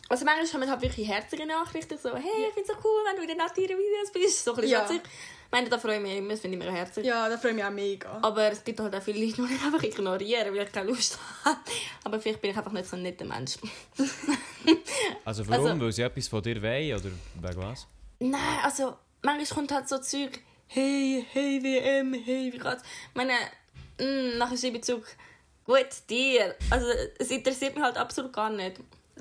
[0.08, 3.16] also manchmal kommen halt wirklich herzige Nachrichten, so «Hey, ich finde es so cool, wenn
[3.16, 5.02] du in den nativen Videos bist.» So ein bisschen Ja.
[5.54, 7.06] Ich meine, da freue ich mich immer, das finde ich mega herzig.
[7.06, 8.18] Ja, da freue ich mich auch mega.
[8.22, 11.16] Aber es gibt halt auch viele Leute, die ich einfach ignorieren, weil ich keine Lust
[11.44, 11.58] habe.
[12.02, 13.56] Aber vielleicht bin ich einfach nicht so ein netter Mensch.
[15.24, 15.66] Also warum?
[15.66, 17.10] Also- weil sie etwas von dir wollen, oder
[17.50, 17.86] wegen was?
[18.18, 23.34] Nein, also manchmal kommt halt so Zeug «Hey, hey WM, hey, wie geht's?» Ich meine,
[24.00, 25.06] mh, nachher schreibe ich zurück
[25.64, 26.86] «Gut, dir.» Also
[27.18, 28.80] es interessiert mich halt absolut gar nicht.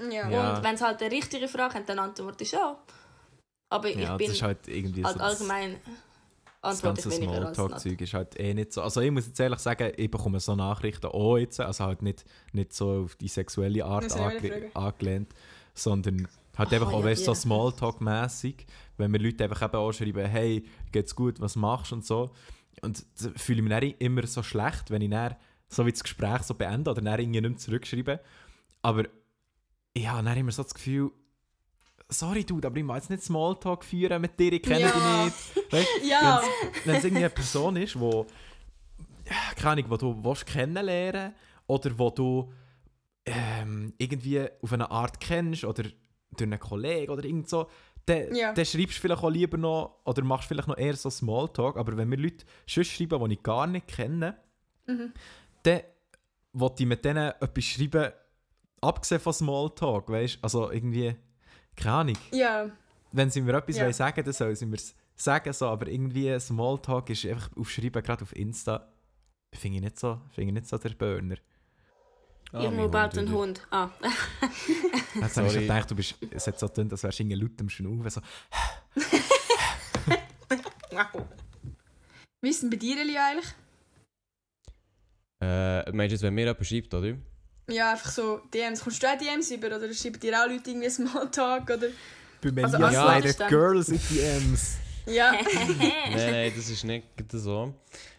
[0.09, 0.29] Ja.
[0.29, 0.55] Ja.
[0.57, 2.75] Und wenn sie halt eine richtige Frage haben, dann antworte ich schon.
[3.69, 5.79] Aber ich Ja, bin das ist halt irgendwie halt so das- allgemein
[6.71, 7.11] das ganze.
[7.11, 8.81] Smalltalk-Zeug ist halt eh nicht so.
[8.81, 12.25] Also ich muss jetzt ehrlich sagen, ich bekomme so Nachrichten auch jetzt, also halt nicht,
[12.53, 15.33] nicht so auf die sexuelle Art ange angelehnt,
[15.73, 17.35] sondern halt Aha, einfach auch ja, weißt, so ja.
[17.35, 18.65] Smalltalk-mässig,
[18.97, 22.31] wenn mir Leute einfach eben auch schreiben, hey, geht's gut, was machst du und so.
[22.81, 25.35] Und da fühle ich mich dann immer so schlecht, wenn ich dann
[25.67, 28.19] so wie das Gespräch so beende oder dann irgendwie nicht mehr zurückschreibe.
[28.81, 29.05] Aber
[29.93, 31.11] ich habe dann immer so das Gefühl,
[32.09, 34.91] sorry Dude, aber ich will jetzt nicht Smalltalk führen mit dir, ich kenne Ja.
[34.91, 35.71] dich nicht.
[35.71, 36.41] Weißt, Ja.
[36.85, 38.25] wenn es irgendwie eine Person ist, wo,
[39.55, 41.33] keine Ahnung, wo du willst kennenlernen
[41.67, 42.51] oder wo du
[43.25, 47.67] ähm, irgendwie auf eine Art kennst oder durch einen Kollegen oder irgend so,
[48.05, 48.51] dann, Ja.
[48.53, 51.77] dann schreibst du vielleicht auch lieber noch oder machst vielleicht noch eher so Smalltalk.
[51.77, 54.37] Aber wenn mir Leute sonst schreiben, die ich gar nicht kenne,
[54.85, 55.13] Mhm.
[55.63, 55.81] dann
[56.51, 58.11] wollte ich mit denen etwas schreiben,
[58.81, 60.39] abgesehen von Smalltalk, weißt du?
[60.41, 61.15] Also irgendwie,
[61.75, 62.69] keine Ahnung Ja.
[63.11, 63.83] wenn sie mir etwas Ja.
[63.83, 64.77] wollen sagen dann sollen sie mir
[65.15, 68.87] sagen, so, aber irgendwie Smalltalk ist einfach aufschreiben, gerade auf Insta,
[69.53, 71.35] finde ich, nicht so- finde ich nicht so der Burner.
[72.55, 73.65] Ich muss bald einen Hund.
[73.71, 73.89] Ah.
[75.15, 77.59] Jetzt habe ich gedacht, du bist, es hat so getan, als wärst du irgendwie laut
[77.61, 78.09] am Schnaufen.
[78.09, 78.21] So.
[82.41, 83.53] Wie ist denn bei dir, Eli, eigentlich?
[85.41, 87.15] Äh, meinst du jetzt, wenn mir jemand schreibt, oder?
[87.67, 88.81] Ja, einfach so DMs.
[88.83, 91.87] Kommst du auch DMs über oder schreiben dir auch Leute irgendwie Smalltalk oder...
[92.41, 93.49] Bei mir Also, also, ja, dann?
[93.49, 94.77] Girls in DMs.
[95.05, 95.31] Ja.
[95.79, 97.73] nein, nein, das ist nicht so.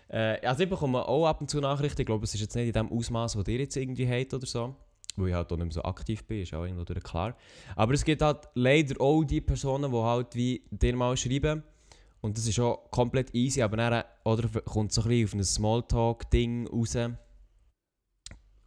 [0.09, 2.03] Äh, also ich bekomme auch ab und zu Nachrichten.
[2.03, 4.47] Ich glaube, es ist jetzt nicht in dem Ausmaß, das ihr jetzt irgendwie habt oder
[4.47, 4.75] so.
[5.17, 7.37] Weil ich halt auch nicht mehr so aktiv bin, ist auch irgendwo durch klar.
[7.77, 11.63] Aber es gibt halt leider auch die Personen, die halt wie dir mal schreiben.
[12.21, 15.45] Und das ist auch komplett easy, aber dann oder, kommt so ein bisschen auf ein
[15.45, 16.97] Smalltalk-Ding raus.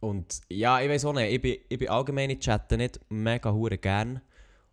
[0.00, 3.52] Und ja, ich weiß auch nicht, ich bin, ich bin allgemein in Chatten nicht mega
[3.52, 4.20] hure gern.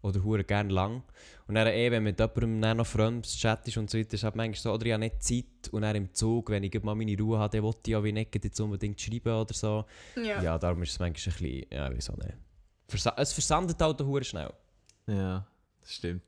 [0.01, 1.01] Oder hure gern lang.
[1.47, 4.35] Und dann eh, wenn mit jemandem dann noch fremd chattest und so weiter, ist halt
[4.35, 7.17] manchmal so, oder ich habe nicht Zeit und dann im Zug, wenn ich mal meine
[7.17, 9.83] Ruhe habe, dann will ich ja wie nicht jetzt unbedingt schreiben oder so.
[10.15, 10.43] ja.
[10.43, 12.37] Ja, darum ist es manchmal ein bisschen, ja, wieso nicht.
[12.87, 14.53] Versa es versandet halt auch hure schnell.
[15.07, 15.47] Ja,
[15.81, 16.21] das stimmt.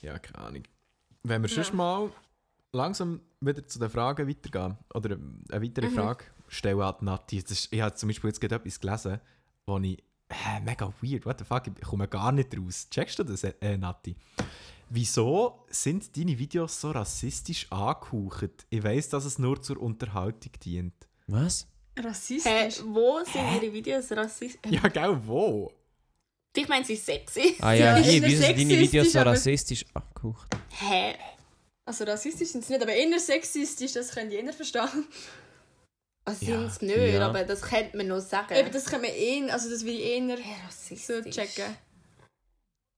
[0.00, 0.62] Ja, keine Ahnung.
[1.22, 1.62] Wenn wir Ja.
[1.62, 2.10] schon mal
[2.72, 5.16] langsam wieder zu den Fragen weitergehen, oder
[5.50, 5.94] eine weitere Mhm.
[5.94, 7.42] Frage stellen Nati.
[7.42, 9.20] Das ist, ich habe zum Beispiel jetzt gerade etwas gelesen,
[9.66, 9.96] wo ich,
[10.30, 12.86] hä, mega weird, what the fuck, ich komme gar nicht raus.
[12.90, 14.14] Checkst du das, äh, Nati?
[14.88, 18.66] Wieso sind deine Videos so rassistisch angehaucht?
[18.70, 20.94] Ich weiß, dass es nur zur Unterhaltung dient.
[21.28, 21.66] Was?
[21.96, 22.82] Hä, Rassistisch.
[22.86, 24.60] wo sind ihre Videos rassistisch?
[24.82, 25.72] Ja, gell, wo?
[26.56, 27.54] Ich meine, sie ist sexy.
[27.60, 30.48] Ah ja, Ja, ist wieso sind deine Videos so aber- rassistisch angehaucht?
[30.70, 31.14] Hä?
[31.84, 35.06] Also rassistisch sind sie nicht, aber eher sexistisch, das können jeder verstehen.
[36.24, 37.28] Was Ja, sind sie nicht, ja.
[37.28, 38.54] aber das könnte man noch sagen.
[38.54, 41.34] Eben, das können wir eh, also das will ich eher Hä, so rassistisch.
[41.34, 41.76] checken.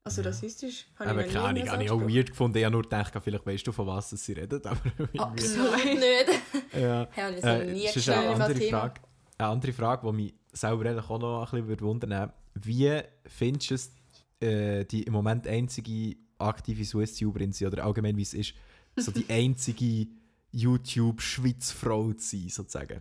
[0.05, 2.59] Also rassistisch habe Aber ich keine Ahnung, habe ich auch weird gefunden.
[2.59, 4.61] Ich habe nur gedacht, vielleicht weißt du, von was sie reden.
[4.67, 4.81] Aber
[5.17, 6.43] Absolut nicht.
[6.81, 7.09] ja.
[7.13, 8.15] Hä, und das Äh, habe ich nie es ist gesehen.
[8.19, 8.69] eine andere.
[8.69, 9.01] Frage,
[9.39, 13.71] eine andere Frage, die mich selber eigentlich auch noch ein bisschen würde wundern Wie findest
[13.71, 13.93] du es,
[14.41, 18.55] äh, die im Moment einzige aktive sein, oder allgemein wie es ist,
[18.97, 20.09] so die einzige
[20.51, 23.01] YouTube-Schweiz-Frau zu sein, sozusagen?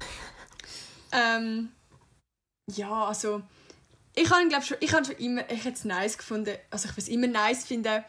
[1.12, 1.72] Ähm,
[2.68, 3.42] ja, also
[4.14, 6.92] ich habe glaube schon, ich habe schon immer, ich hätte es nice gefunden, also ich
[6.92, 8.04] würde es immer nice finden,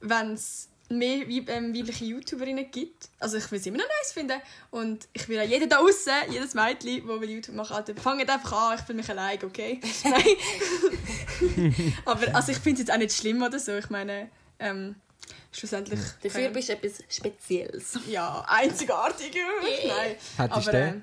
[0.00, 3.08] wenn es mehr ähm, weibliche YouTuberinnen gibt.
[3.20, 6.12] Also ich würde es immer noch nice finden und ich will auch jeden da außen,
[6.30, 9.80] jedes Mädchen, das will YouTube machen, Alter, fangt einfach an, ich fühle mich allein, okay?
[10.04, 11.94] Nein.
[12.04, 14.96] Aber also ich finde es jetzt auch nicht schlimm oder so, ich meine, ähm,
[15.52, 16.00] schlussendlich...
[16.22, 17.98] Dafür ähm, bist du etwas Spezielles.
[18.08, 19.36] Ja, einzigartig.
[19.86, 20.16] Nein.
[20.36, 21.02] Hättest Aber du ähm,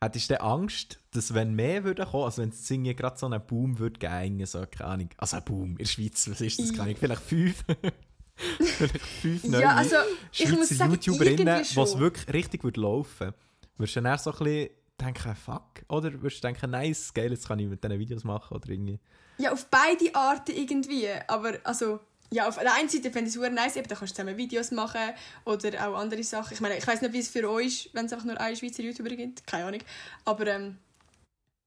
[0.00, 3.40] Hättest du Angst, dass wenn mehr würde kommen, also wenn es irgendwie gerade so einen
[3.46, 6.70] Boom würde gehen, so, keine Ahnung, also ein Boom in der Schweiz, was ist das,
[6.70, 7.64] keine Ahnung, vielleicht fünf,
[8.58, 9.96] vielleicht fünf neue ja, also
[10.30, 13.32] Schweizer YouTuberinnen, was wirklich richtig würde laufen,
[13.78, 17.48] würdest du dann so ein bisschen denken, fuck, oder würdest du denken, nice, geil, jetzt
[17.48, 19.00] kann ich mit diesen Videos machen, oder irgendwie.
[19.38, 21.08] Ja, auf beide Arten irgendwie.
[21.26, 22.00] Aber also,
[22.34, 24.36] ja, auf der einen Seite finde ich es super nice, eben, da kannst du zusammen
[24.36, 25.12] Videos machen
[25.44, 26.54] oder auch andere Sachen.
[26.54, 28.56] Ich meine, ich weiß nicht, wie es für euch ist, wenn es einfach nur einen
[28.56, 29.46] Schweizer YouTuber gibt.
[29.46, 29.80] Keine Ahnung.
[30.24, 30.78] Aber ähm,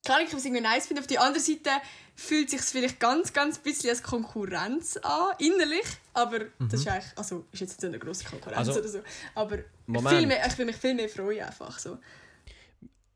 [0.05, 1.01] kann ich es irgendwie nice finden.
[1.01, 1.69] Auf der anderen Seite
[2.15, 5.85] fühlt es sich vielleicht ganz, ganz bisschen als Konkurrenz an, innerlich.
[6.13, 8.99] Aber das ist eigentlich, also ist jetzt nicht eine grosse Konkurrenz Also, oder so.
[9.35, 10.17] Aber Moment.
[10.17, 11.97] viel mehr, ich will mich viel mehr freuen einfach so.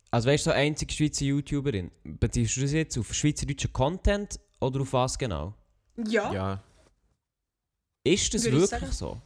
[0.10, 4.82] Also weißt du, so einzige Schweizer YouTuberin, beziehst du das jetzt auf schweizerdeutschen Content oder
[4.82, 5.54] auf was genau?
[5.98, 6.34] Ja.
[6.34, 6.64] Ja,
[8.04, 9.22] Ist das wirklich so?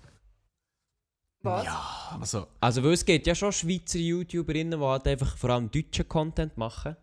[1.41, 1.63] Was?
[1.65, 5.69] ja also, Also weil es gibt ja schon Schweizer YouTuberinnen, die halt einfach vor allem
[5.69, 6.95] deutschen Content machen.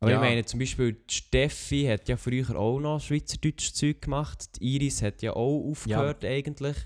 [0.00, 0.16] Aber Ja.
[0.16, 4.56] ich meine zum Beispiel, die Steffi hat ja früher auch noch schweizerdeutsches Zeug gemacht.
[4.60, 6.76] Die Iris hat ja auch aufgehört eigentlich.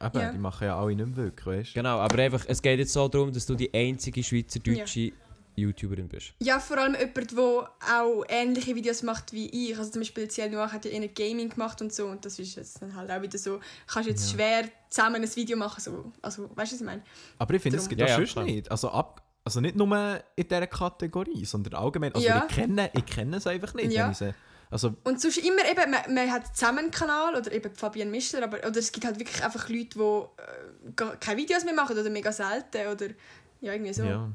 [0.00, 0.30] eben, Ja.
[0.32, 1.74] die machen ja alle nicht mehr wirklich, weißt du?
[1.80, 5.12] Genau, aber einfach, es geht jetzt so darum, dass du die einzige schweizerdeutsche
[5.58, 6.32] YouTuberin bist.
[6.40, 9.76] Ja, vor allem jemand, der auch ähnliche Videos macht wie ich.
[9.78, 12.06] Also zum Beispiel Ciel Noir hat ja eher Gaming gemacht und so.
[12.06, 15.56] Und das ist jetzt dann halt auch wieder so, kannst jetzt schwer zusammen ein Video
[15.56, 15.80] machen.
[15.80, 16.12] So.
[16.22, 17.02] Also, weißt du, was ich meine?
[17.38, 18.70] Aber ich finde, es gibt Ja, auch ja, nicht.
[18.70, 22.14] Also, ab, also nicht nur in dieser Kategorie, sondern allgemein.
[22.14, 22.46] Also Ja.
[22.48, 23.92] ich, kenne, ich kenne es einfach nicht.
[23.92, 24.12] Ja.
[24.70, 28.44] Also, Und sonst immer eben, man, man hat zusammen einen Kanal oder eben Fabian Mischler,
[28.44, 32.10] aber oder es gibt halt wirklich einfach Leute, die äh, keine Videos mehr machen oder
[32.10, 33.06] mega selten oder
[33.62, 34.02] ja, irgendwie so.
[34.02, 34.30] ja.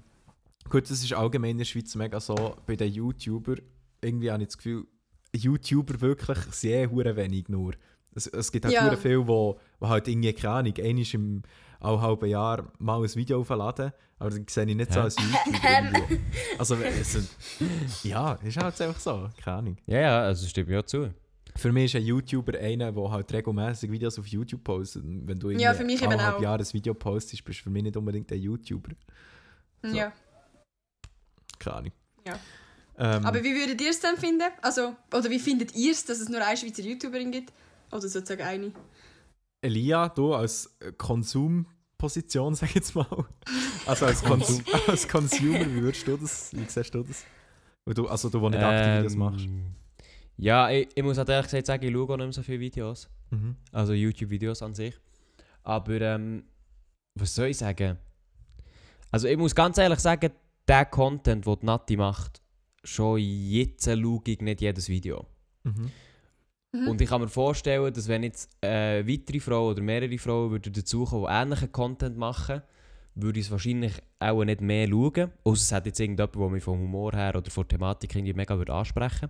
[0.70, 2.56] Gut, das ist allgemein in der Schweiz mega so.
[2.66, 3.62] Bei den YouTubern,
[4.02, 4.86] irgendwie habe ich das Gefühl,
[5.36, 7.74] YouTuber wirklich sehr hure wenig nur.
[8.16, 8.86] Es, es gibt halt Ja.
[8.86, 11.42] hure viele, wo, wo halt irgendwie, keine Ahnung, einmal im
[11.80, 15.04] alle halben Jahr mal ein Video aufladen, aber dann sehe ich nicht so Hä?
[15.04, 16.08] als YouTuber.
[16.58, 17.36] Also, es,
[18.04, 19.78] ja, ist halt einfach so, keine Ahnung.
[19.88, 21.14] Ja, ja, also stimme ich auch zu.
[21.56, 25.04] Für mich ist ein YouTuber einer, der halt regelmäßig Videos auf YouTube postet.
[25.04, 26.42] Und Wenn du Ja, für mich eben auch.
[26.42, 28.92] Jahre ein Video postest, bist du für mich nicht unbedingt ein YouTuber.
[29.84, 29.96] So.
[29.96, 30.14] Ja.
[31.64, 31.92] Keine Ahnung.
[32.26, 32.40] Ja.
[32.98, 34.50] Ähm, Aber wie würdet ihr es denn finden?
[34.62, 37.52] Also, oder wie findet ihr es, dass es nur eine Schweizer YouTuberin gibt?
[37.92, 38.72] Oder sozusagen eine?
[39.62, 43.26] Elia, du als äh, Konsumposition, sag ich jetzt mal.
[43.86, 47.24] Also als, Konsum als Consumer, wie würdest du das, wie siehst du das?
[47.86, 49.46] Weil du, also du, der nicht aktiv Videos machst.
[49.46, 49.76] Ähm,
[50.38, 52.60] Ja, ich, ich muss halt ehrlich gesagt sagen, ich schaue auch nicht mehr so viele
[52.60, 53.10] Videos.
[53.32, 53.56] Mhm.
[53.72, 55.00] Also YouTube-Videos an sich.
[55.64, 56.44] Aber ähm,
[57.16, 57.98] was soll ich sagen?
[59.12, 60.32] Also ich muss ganz ehrlich sagen,
[60.68, 62.42] der Content, den Nati macht,
[62.84, 65.26] schon jetzt schaue ich nicht jedes Video.
[65.64, 65.92] Mhm.
[66.72, 66.88] Mhm.
[66.88, 70.74] Und ich kann mir vorstellen, dass wenn jetzt äh, weitere Frauen oder mehrere Frauen würden
[70.74, 72.62] dazukommen, die ähnlichen Content machen,
[73.16, 75.32] würde ich es wahrscheinlich auch nicht mehr schauen.
[75.44, 78.34] Außer es hat jetzt irgendjemand, der mich vom Humor her oder von der Thematik irgendwie
[78.34, 79.30] mega würde ansprechen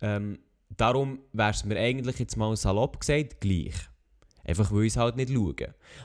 [0.00, 0.38] ähm,
[0.76, 3.74] Darum wäre es mir eigentlich jetzt mal salopp gesagt gleich.
[4.50, 5.54] Einfach weil ich es halt nicht schaue.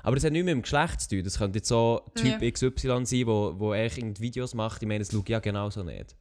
[0.03, 1.23] Aber das hat nichts mit dem Geschlecht zu tun.
[1.23, 2.51] Das könnte jetzt so Typ Ja.
[2.51, 4.81] XY sein, wo, wo irgendwie Videos macht.
[4.83, 6.15] Ich meine, das schaue ich ja genauso nicht.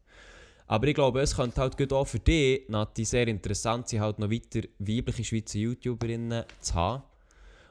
[0.67, 4.19] Aber ich glaube, es könnte halt gut auch für dich, Nati, sehr interessant sein, halt
[4.19, 7.03] noch weiter weibliche Schweizer YouTuberinnen zu haben.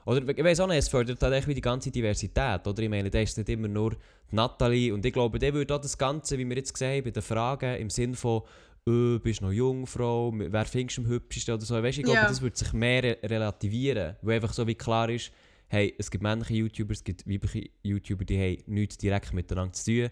[0.06, 2.64] Oder ich weiß auch nicht, es fördert halt echt wie die ganze Diversität.
[2.66, 3.90] Oder ich meine, da ist nicht immer nur
[4.30, 4.92] die Nathalie.
[4.94, 7.22] Und ich glaube, der würde auch das Ganze, wie wir jetzt gesehen haben, bei den
[7.22, 8.42] Fragen, im Sinn von,
[8.88, 11.82] äh, bist noch Jungfrau, wer findest du am hübschesten oder so.
[11.82, 12.28] Weißt, ich glaube, Ja.
[12.28, 14.16] das würde sich mehr re relativieren.
[14.22, 15.32] Weil einfach so wie klar ist,
[15.68, 19.84] hey, es gibt männliche YouTuber, es gibt weibliche YouTuber, die haben nichts direkt miteinander zu
[19.84, 20.10] tun.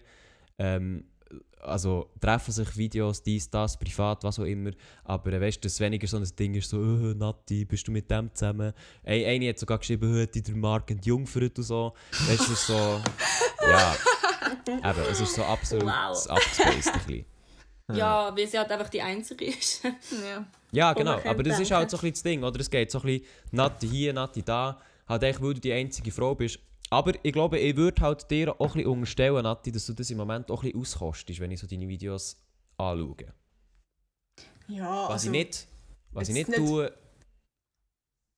[0.57, 1.05] Ähm,
[1.61, 4.71] also treffen sich Videos, dies, das, privat, was auch immer.
[5.03, 7.91] Aber äh, weißt du, dass weniger so ein Ding ist, so, äh, Nati, bist du
[7.91, 8.73] mit dem zusammen?
[9.03, 11.93] Ein, eine hat sogar geschrieben, äh, die der Mark entjungfert und so.
[12.27, 13.01] Weißt du, es ist so.
[13.61, 13.95] ja.
[14.67, 16.27] Eben, es ist so absolut Wow.
[16.29, 17.25] abgespaced.
[17.91, 19.83] Ja, weil sie halt einfach die Einzige ist.
[20.11, 20.45] Ja.
[20.71, 21.19] Ja, genau.
[21.23, 21.75] Aber das ist denken.
[21.75, 22.59] halt so ein bisschen das Ding, oder?
[22.59, 24.81] Es geht so ein bisschen Nati hier, Nati da.
[25.07, 26.57] Halt echt, weil du die einzige Frau bist.
[26.89, 30.09] Aber ich glaube, ich würde halt dir auch ein bisschen unterstellen, Nati, dass du das
[30.09, 32.37] im Moment auch ein bisschen auskostest, wenn ich so deine Videos
[32.77, 33.33] anschaue.
[34.67, 35.67] Ja, Was also, ich nicht,
[36.11, 36.93] was ich jetzt nicht, nicht- tue...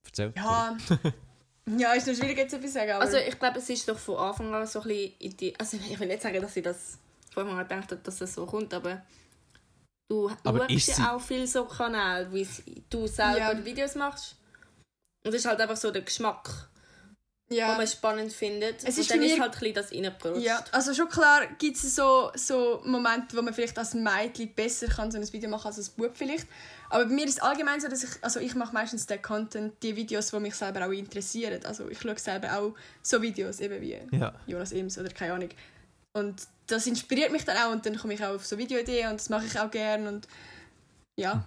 [0.06, 0.34] Erzähl.
[0.36, 0.78] Ja.
[1.78, 3.04] ja, ist noch schwierig jetzt etwas zu sagen, aber...
[3.06, 5.14] Also ich glaube, es ist doch von Anfang an so ein bisschen...
[5.20, 6.98] in die- Also ich will nicht sagen, dass ich das
[7.32, 9.02] von Anfang an gedacht habe, dass das so kommt, aber...
[10.10, 12.48] Du Aber schaust ja auch viel so Kanäle, wie
[12.90, 13.66] du selber Ja.
[13.66, 14.36] Videos machst.
[15.26, 16.70] Und es ist halt einfach so der Geschmack,
[17.50, 17.76] den ja.
[17.76, 18.84] man spannend findet.
[18.84, 20.46] Es und ist dann für ist halt ein bisschen das reingerutscht.
[20.46, 24.88] Ja, also schon klar gibt es so, so Momente, wo man vielleicht als Mädchen besser
[24.88, 26.48] kann so ein Video machen als als Bub vielleicht.
[26.92, 29.82] Aber bei mir ist es allgemein so, dass ich, also ich mache meistens den Content,
[29.82, 31.66] die Videos, die mich selber auch interessieren.
[31.66, 34.34] Also ich schaue selber auch so Videos, eben wie Ja.
[34.46, 35.50] Jonas Ims oder keine Ahnung.
[36.14, 39.20] Und das inspiriert mich dann auch und dann komme ich auch auf so Videoideen und
[39.20, 40.28] das mache ich auch gerne und
[41.18, 41.46] ja.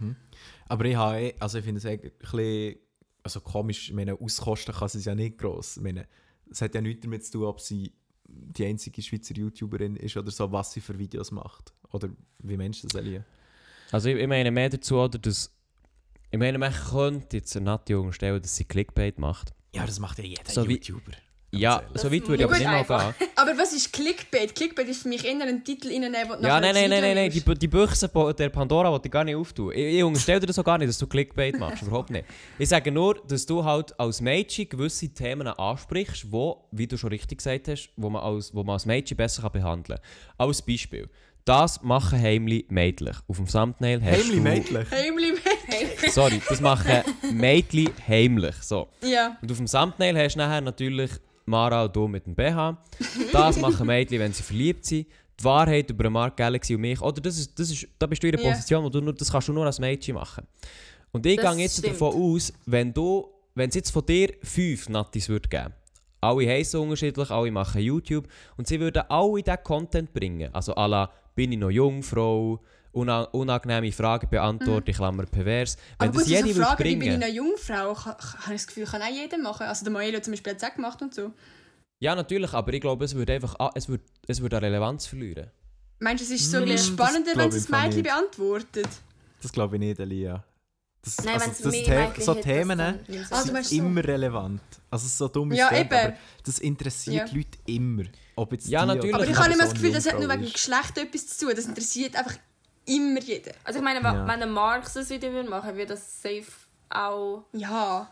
[0.69, 2.77] Aber ich habe, eh- also ich finde es eigentlich ein bisschen,
[3.23, 5.77] also komisch, ich meine, auskosten kann sie es ja nicht gross.
[5.77, 6.07] Ich meine,
[6.51, 7.93] es hat ja nichts damit zu tun, ob sie
[8.25, 11.73] die einzige Schweizer YouTuberin ist oder so, was sie für Videos macht.
[11.93, 12.09] Oder
[12.39, 13.25] wie Menschen das erleben.
[13.91, 15.51] Also ich, ich meine mehr dazu, oder, dass...
[16.31, 19.55] Ich meine, man könnte jetzt eine Nati unterstellen, dass sie Clickbait macht.
[19.75, 21.13] Ja, das macht ja jeder So wie- YouTuber.
[21.51, 23.29] Ja, so weit würde ich aber nicht mal gehen.
[23.37, 24.55] Aber was ist Clickbait?
[24.55, 27.31] Clickbait ist für mich eher ein Titel wo du Ja, nein, nein, nein, nein, nein.
[27.31, 29.73] Die, die Büchse der Pandora wollte ich gar nicht auftun.
[29.73, 31.83] Ich, ich unterstelle dir das auch gar nicht, dass du Clickbait machst.
[31.87, 32.27] Überhaupt nicht.
[32.59, 37.11] Ich sage nur, dass du halt als Mädchen gewisse Themen ansprichst, wo, wie du schon
[37.11, 40.49] richtig gesagt hast, wo man als, wo man als Mädchen besser kann behandeln kann.
[40.49, 41.09] Als Beispiel.
[41.47, 43.17] Das machen Heimli mädlich.
[43.27, 44.43] Auf dem Thumbnail hast Heimlich du...
[44.43, 44.91] mädlich.
[44.91, 46.11] Heimlich Mädchen.
[46.11, 48.55] Sorry, das machen Mädchen heimlich.
[48.57, 48.89] So.
[49.03, 49.39] Ja.
[49.41, 51.11] Und auf dem Thumbnail hast du nachher natürlich
[51.49, 52.79] Mara und du mit dem BH.
[53.33, 55.07] Das machen Mädchen, wenn sie verliebt sind.
[55.41, 57.01] Die Wahrheit über Mark Galaxy und mich.
[57.01, 58.51] Oder das ist, das ist, da bist du in einer.
[58.51, 60.47] Position, wo du nur, das kannst du nur als Mädchen machen.
[61.13, 61.95] Und ich Das gehe jetzt stimmt.
[61.95, 65.73] davon aus, wenn du, wenn es jetzt von dir fünf Nattis würde geben,
[66.21, 68.27] alle heißen unterschiedlich, alle machen YouTube
[68.57, 70.53] und sie würden alle diesen Content bringen.
[70.53, 72.61] Also à la, bin ich noch Jungfrau,
[72.93, 75.77] una unangenehme Fragen beantworten, ich klammer pervers.
[75.99, 77.23] Wenn Aber das gut, so jede würde Fragen, wie bringen...
[77.23, 79.67] eine Jungfrau, habe ich das Gefühl, kann auch jeder machen.
[79.67, 81.33] Also der Maelo zum Beispiel hat es auch gemacht und so.
[82.01, 85.07] Ja, natürlich, aber ich glaube, es würde einfach ah, es würde, es würde an Relevanz
[85.07, 85.51] verlieren.
[86.01, 88.05] Meinst du, es ist so Mm, das spannender, wenn es das Mädchen nicht.
[88.05, 88.89] beantwortet?
[89.43, 90.45] Das glaube ich nicht, Elia.
[91.03, 93.53] Das, Nein, also, das mehr The Mädchen so hat, das Themen ne, du Ah, sind
[93.53, 93.77] meinst so.
[93.77, 94.61] immer relevant.
[94.91, 95.93] Also so dumm ist Ja, eben.
[95.93, 96.15] aber
[96.45, 97.35] das interessiert Ja.
[97.37, 98.03] Leute immer.
[98.37, 99.15] Ob jetzt Ja, natürlich.
[99.15, 100.53] Aber ich habe nicht mehr das Gefühl, das hat nur wegen.
[100.53, 101.55] Geschlecht etwas zu tun.
[101.57, 102.37] Das interessiert einfach
[102.89, 103.53] immer jeden.
[103.65, 104.27] Also ich meine, Ja.
[104.27, 106.45] wenn ein Marx das Video würde machen würde, das safe
[106.91, 107.45] auch...
[107.53, 108.09] Ja.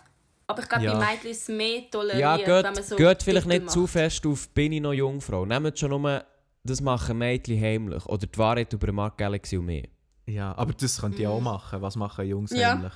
[0.49, 0.93] Aber ich glaube, Ja.
[0.95, 3.91] die Mädchen ist mehr toleriert, Ja, wenn man geht, so geht vielleicht nicht zu macht.
[3.91, 6.25] fest auf «Bin ich noch Jungfrau?» Nehmt schon nur
[6.63, 9.89] «Das machen Mädchen heimlich» oder «Die Wahrheit über Mark Galaxy und mich».
[10.27, 11.81] Ja, aber das könnt ihr auch machen.
[11.83, 12.73] Was machen Jungs Ja.
[12.75, 12.93] heimlich?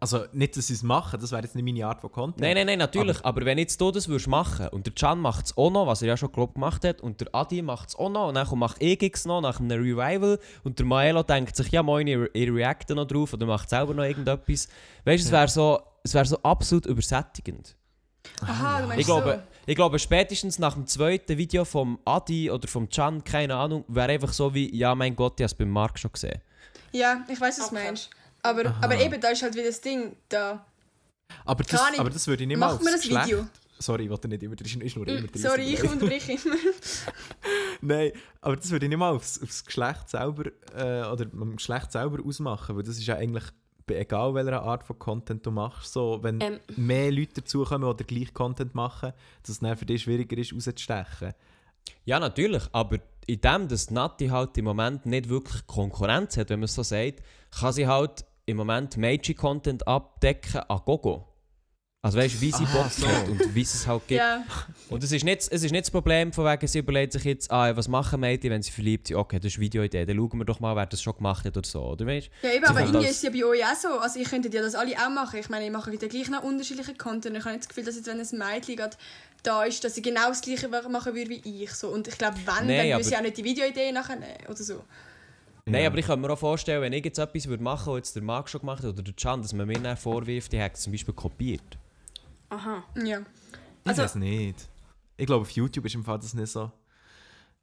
[0.00, 2.40] Also nicht, dass sie es machen, das wäre jetzt nicht meine Art von Content.
[2.40, 3.24] Nein, nein, nein, natürlich.
[3.24, 6.02] Aber, wenn jetzt du das würdest machen und der Can macht es auch noch, was
[6.02, 8.58] er ja schon glaub, gemacht hat, und der Adi macht es auch noch, und dann
[8.58, 12.54] macht EGX noch nach einem Revival, und der Maelo denkt sich, ja moin, ihr, ihr
[12.54, 14.68] reactet noch drauf, oder macht selber noch irgendetwas.
[15.04, 17.74] Weißt du, es wäre so, es wär so absolut übersättigend.
[18.42, 22.68] Aha, du meinst Ich glaube, ich glaube, spätestens nach dem zweiten Video vom Adi oder
[22.68, 25.70] vom Can, keine Ahnung, wäre einfach so wie, ja mein Gott, ich habe es beim
[25.70, 26.40] Mark schon gesehen.
[26.92, 26.98] so.
[26.98, 27.84] Ja, ich weiß, was du Okay.
[27.86, 28.10] meinst.
[28.48, 30.64] Aber, aber eben, da ist halt wieder das Ding, da
[31.44, 32.00] aber, Keine das, Ahnung.
[32.00, 33.26] aber das würde ich nicht man aufs das Geschlecht...
[33.26, 33.46] Video.
[33.80, 34.56] Sorry, ich wollte nicht immer...
[34.56, 36.56] Das ist, ist nur immer Mm, 30 Sorry, ich unterbreche immer.
[37.80, 41.92] Nein, aber das würde ich nicht mal aufs, aufs Geschlecht selber äh, oder am Geschlecht
[41.92, 43.44] selber ausmachen, weil das ist ja eigentlich
[43.86, 46.58] egal welcher Art von Content du machst, so, wenn Ähm.
[46.76, 50.52] mehr Leute dazukommen, die den gleichen Content machen, dass es dann für dich schwieriger ist,
[50.52, 51.34] rauszustechen.
[52.04, 56.60] Ja, natürlich, aber in dem, dass Nati halt im Moment nicht wirklich Konkurrenz hat, wenn
[56.60, 57.22] man es so sagt,
[57.58, 61.28] kann sie halt im Moment Meiji-Content abdecken an Gogo.
[62.00, 63.08] Also weißt du, wie sie Aha, Bock so.
[63.08, 64.20] hat und wie es es halt gibt.
[64.20, 64.44] ja.
[64.88, 67.50] Und es ist, nicht, es ist nicht das Problem, von wegen, sie überlegt sich jetzt,
[67.50, 69.16] ah, was machen Mädchen, wenn sie verliebt sind?
[69.16, 71.56] Okay, das ist eine Videoidee, dann schauen wir doch mal, wer das schon gemacht hat
[71.56, 73.74] oder so, oder weißt Ja, eben, Sie aber irgendwie ist es ja bei euch auch
[73.74, 73.88] so.
[73.98, 75.40] Also, ich könnte ja das alle auch machen.
[75.40, 77.36] Ich meine, ich mache wieder gleich noch unterschiedliche Content.
[77.36, 78.96] Ich habe nicht das Gefühl, dass jetzt, wenn ein Mädchen gerade
[79.42, 81.72] da ist, dass sie genau das Gleiche machen würde wie ich.
[81.72, 81.88] So.
[81.88, 84.62] Und ich glaube, wenn, Nein, dann würde sie auch nicht die Videoidee nachher nehmen oder
[84.62, 84.84] so.
[85.70, 88.08] Nein, aber ich kann mir auch vorstellen, wenn ich jetzt etwas würde machen würde, was
[88.08, 90.60] jetzt der Marc schon gemacht hat oder der Can, dass man mir dann vorwirft, die
[90.62, 91.78] hat es zum Beispiel kopiert.
[92.50, 92.82] Aha.
[93.04, 93.20] Ja.
[93.20, 93.26] Ich
[93.88, 94.68] Also- weiß nicht.
[95.16, 96.70] Ich glaube, auf YouTube ist im Fall das nicht so.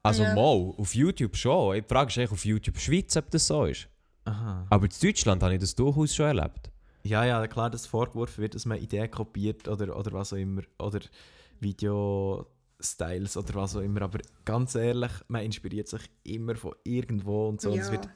[0.03, 0.35] Also Ja.
[0.35, 1.75] mal, auf YouTube schon.
[1.75, 3.87] Die Frage eigentlich auf YouTube Schweiz, ob das so ist.
[4.25, 4.65] Aha.
[4.69, 6.69] Aber in Deutschland habe ich das durchaus schon erlebt.
[7.03, 10.63] Ja, ja, klar, dass vorgeworfen wird, dass man Ideen kopiert oder, oder was auch immer.
[10.79, 10.99] Oder
[12.79, 14.01] Video-Styles oder was auch immer.
[14.03, 17.71] Aber ganz ehrlich, man inspiriert sich immer von irgendwo und so.
[17.71, 17.93] Und es Ja.
[17.93, 18.09] wird,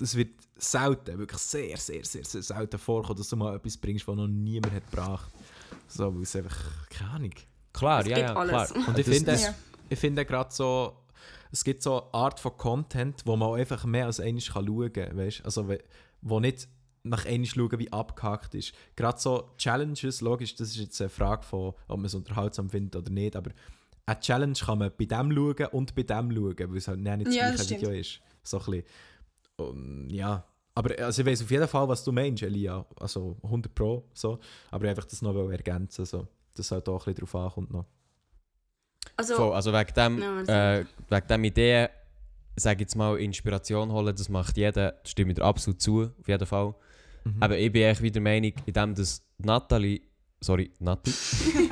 [0.00, 4.06] es wird selten, wirklich sehr, sehr, sehr, sehr selten vorkommen, dass du mal etwas bringst,
[4.08, 5.32] was noch niemand hat gebracht.
[5.88, 7.32] So, weil es einfach, keine Ahnung.
[7.72, 8.72] Klar, Es ja, ja, alles.
[8.72, 8.88] klar.
[8.88, 9.54] Und ich finde, Ja.
[9.88, 10.96] ich finde gerade so,
[11.52, 14.66] es gibt so eine Art von Content, wo man auch einfach mehr als einmal kann
[14.66, 15.44] schauen kann, weißt?
[15.44, 15.68] Also,
[16.22, 16.68] wo nicht
[17.04, 18.72] nach einmal schauen, wie abgehakt ist.
[18.96, 22.96] Gerade so Challenges, logisch, das ist jetzt eine Frage von, ob man es unterhaltsam findet
[22.96, 23.52] oder nicht, aber
[24.06, 27.26] eine Challenge kann man bei dem schauen und bei dem schauen, weil es halt nicht
[27.26, 27.82] das Ja, das gleiche.
[27.82, 28.20] Video ist.
[28.42, 28.84] So ein bisschen.
[29.56, 30.44] Und, ja,
[30.74, 32.84] aber also ich weiß auf jeden Fall, was du meinst, Elia.
[33.00, 34.38] Also 100 Pro, so.
[34.70, 36.28] Aber einfach das noch ergänzen, so.
[36.54, 37.86] dass es halt auch ein bisschen drauf ankommt noch.
[39.16, 41.88] Also, Voll, also wegen dem, Ja, also- äh, wegen dem Idee,
[42.56, 46.28] sage jetzt mal, Inspiration holen, das macht jeder, das stimme ich dir absolut zu, auf
[46.28, 46.74] jeden Fall.
[47.24, 47.36] Mhm.
[47.42, 50.02] Aber ich bin echt wieder der Meinung, in dem, dass Natalie,
[50.40, 51.10] sorry, Nati,
[51.54, 51.70] in dem,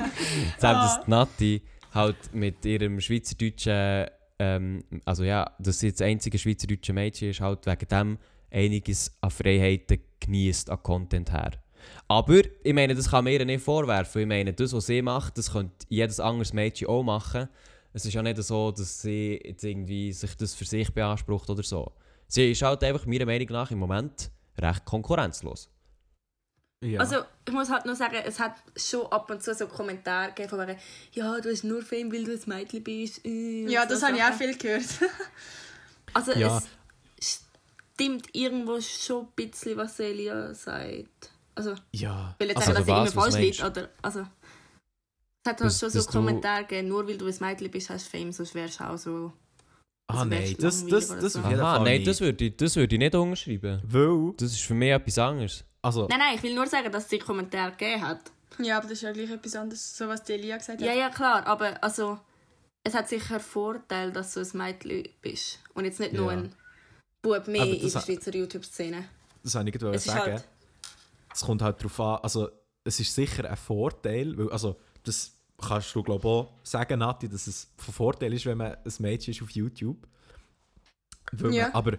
[0.59, 1.61] dass die Nati
[1.95, 7.65] halt mit ihrem schweizerdeutschen, ähm, also ja, dass sie das einzige schweizerdeutsche Mädchen ist, halt
[7.65, 8.17] wegen dem
[8.51, 11.51] einiges an Freiheiten genießt an Content her.
[12.07, 14.21] Aber ich meine, das kann man ihr nicht vorwerfen.
[14.21, 17.47] Ich meine, das, was sie macht, das könnte jedes anderes Mädchen auch machen.
[17.93, 21.63] Es ist ja nicht so, dass sie jetzt irgendwie sich das für sich beansprucht oder
[21.63, 21.91] so.
[22.27, 25.69] Sie ist halt einfach meiner Meinung nach im Moment recht konkurrenzlos.
[26.85, 26.99] Ja.
[26.99, 27.17] also,
[27.47, 30.59] ich muss halt nur sagen, es hat schon ab und zu so Kommentare gegeben von
[30.67, 30.79] wegen,
[31.13, 33.25] ja, du hast nur Fame, weil du ein Mädchen bist.
[33.25, 34.83] äh, und Ja, so das habe ich auch viel gehört.
[36.13, 36.61] Also Ja.
[37.19, 37.41] es
[37.95, 41.31] stimmt irgendwo schon ein bisschen, was Celia sagt.
[41.55, 42.35] Also, ich ja.
[42.39, 43.89] will jetzt Also, sagen, dass sie was, immer falsch liegt, meinst oder?
[44.01, 47.89] Also, es hat halt schon so du- Kommentare gegeben, nur weil du ein Mädchen bist,
[47.89, 49.33] hast du Fame, sonst wärst du auch so...
[50.07, 51.39] ah also nein, das, das, das so.
[51.39, 52.07] jeden Aha, nein, nicht.
[52.07, 53.81] das würde ich, das würde ich nicht unterschreiben.
[53.85, 55.63] Weil, Das ist für mich etwas anderes.
[55.85, 58.19] Also, Nein, nein, ich will nur sagen, dass sie Kommentare gegeben hat.
[58.59, 60.87] ja, aber das ist ja gleich etwas anderes, so was die Elia gesagt hat.
[60.87, 62.19] Ja, ja, klar, aber also,
[62.83, 66.39] es hat sicher Vorteil, dass du ein Mädchen bist und jetzt nicht nur Ja.
[66.39, 66.55] ein
[67.21, 69.07] Bub mehr in das der Schweizer YouTube-Szene.
[69.43, 70.33] das wollte ich gerade Es ist sagen.
[70.33, 70.47] halt...
[71.33, 72.49] Es kommt halt darauf an, also
[72.83, 77.27] es ist sicher ein Vorteil, weil, also das kannst du glaube ich auch sagen, Nati,
[77.27, 79.97] dass es von Vorteil ist, wenn man ein Mädchen ist auf YouTube.
[81.31, 81.63] Weil Ja.
[81.65, 81.97] man, aber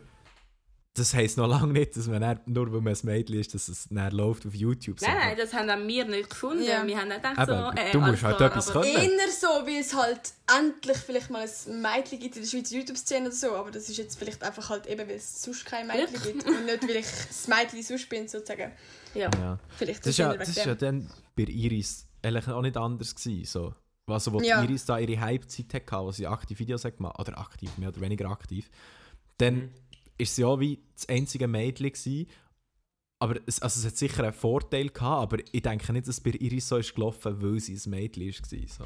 [0.99, 3.69] das heisst noch lange nicht, dass man dann, nur weil man ein Mädchen ist, dass
[3.69, 5.01] es dann läuft auf YouTube.
[5.01, 6.63] Nein, nein, das haben auch wir nicht gefunden.
[6.65, 6.87] Ja.
[6.87, 8.97] Wir haben nicht gedacht, Eben, so, äh, du musst halt klar, etwas aber- können.
[8.97, 10.21] Eher so, wie es halt
[10.59, 13.97] endlich vielleicht mal ein Mädchen gibt in der Schweizer YouTube-Szene oder so, aber das ist
[13.99, 17.07] jetzt vielleicht einfach halt eben, weil es sonst kein Mädchen gibt und nicht, weil ich
[17.29, 18.73] das Mädchen sonst bin, sozusagen.
[19.15, 19.31] Ja.
[19.41, 19.59] Ja.
[19.77, 23.45] Vielleicht Das ist ja, das ist ja dann bei Iris eigentlich auch nicht anders gewesen.
[23.45, 23.75] So.
[24.09, 24.63] Also, wo Ja.
[24.63, 28.01] Iris da ihre Hype-Zeit hatte, wo sie aktiv Videos hat gemacht oder aktiv, mehr oder
[28.01, 28.71] weniger aktiv,
[29.39, 29.71] dann Mhm.
[30.19, 32.27] Ist sie auch wie das einzige Mädchen gewesen.
[33.19, 36.21] Aber es, also es hat sicher einen Vorteil gehabt, aber ich denke nicht, dass es
[36.23, 38.69] bei Iris so ist gelaufen, weil sie ein Mädchen war.
[38.69, 38.85] So.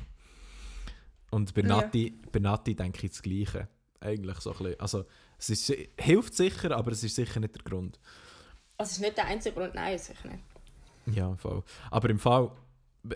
[1.33, 1.69] Und bei Ja.
[1.69, 3.69] Nati, bei Nati denke ich das Gleiche.
[4.01, 4.81] Eigentlich so ein bisschen.
[4.81, 5.05] Also,
[5.39, 7.99] es ist, hilft sicher, aber es ist sicher nicht der Grund.
[8.79, 11.17] Das ist nicht der einzige Grund, nein, sicher nicht.
[11.17, 11.63] Ja, voll.
[11.91, 12.51] Aber im Fall,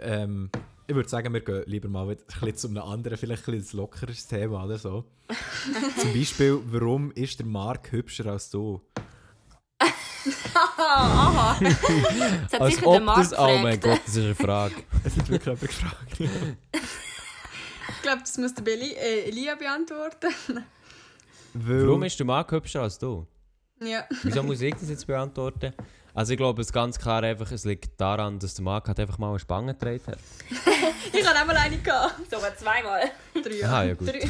[0.01, 0.51] ähm,
[0.87, 3.55] ich würde sagen, wir gehen lieber mal wieder ein bisschen zu einem anderen, vielleicht ein
[3.55, 5.05] bisschen ein lockeres Thema oder so.
[5.99, 8.81] Zum Beispiel, warum ist der Marc hübscher als du?
[9.79, 9.95] Aha,
[10.77, 11.57] aha.
[11.61, 13.39] Das hat Als sicher der ob Markt das...
[13.39, 13.83] Oh mein gefragt.
[13.83, 14.75] Gott, das ist eine Frage.
[15.05, 16.21] Es hat wirklich jemand gefragt.
[16.21, 20.29] Ich glaube, das muss der Billy, äh, Elia beantworten.
[21.55, 23.27] Weil, Warum ist der Marc hübscher als du?
[23.81, 24.05] ja.
[24.23, 25.73] Wieso muss ich das jetzt beantworten?
[26.15, 29.01] Also ich glaube, es ist ganz klar einfach, es liegt daran, dass der Marc halt
[29.01, 30.19] einfach mal eine Spange gedreht hat.
[31.13, 31.79] Ich hatte auch mal eine.
[31.79, 32.31] Gehabt.
[32.31, 33.03] Sogar zweimal.
[33.43, 33.89] Drei Jahre.
[33.89, 34.09] ja gut.
[34.09, 34.29] Drei.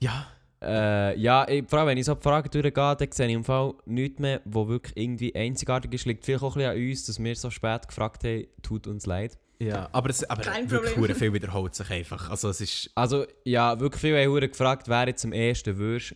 [0.00, 0.26] Ja,
[0.62, 3.44] Äh, ja, ich, vor allem wenn ich so die Fragen durchgehe, dann sehe ich im
[3.44, 6.06] Fall nichts mehr, wo wirklich irgendwie einzigartig ist.
[6.06, 9.04] Liegt vielleicht auch ein bisschen an uns, dass wir so spät gefragt haben, tut uns
[9.04, 9.36] leid.
[9.58, 9.90] ja.
[9.92, 11.16] Aber, es, aber Kein wirklich Problem.
[11.16, 12.30] viel wiederholt sich einfach.
[12.30, 12.90] Also es ist...
[12.94, 16.14] Also ja, wirklich viele haben gefragt, wer jetzt am ersten würdest.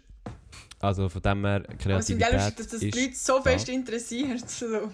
[0.81, 2.91] Also von dem her, Aber es ist geil, Kreativität dass das die.
[2.91, 3.43] Leute so da.
[3.43, 4.49] fest interessiert.
[4.49, 4.91] So.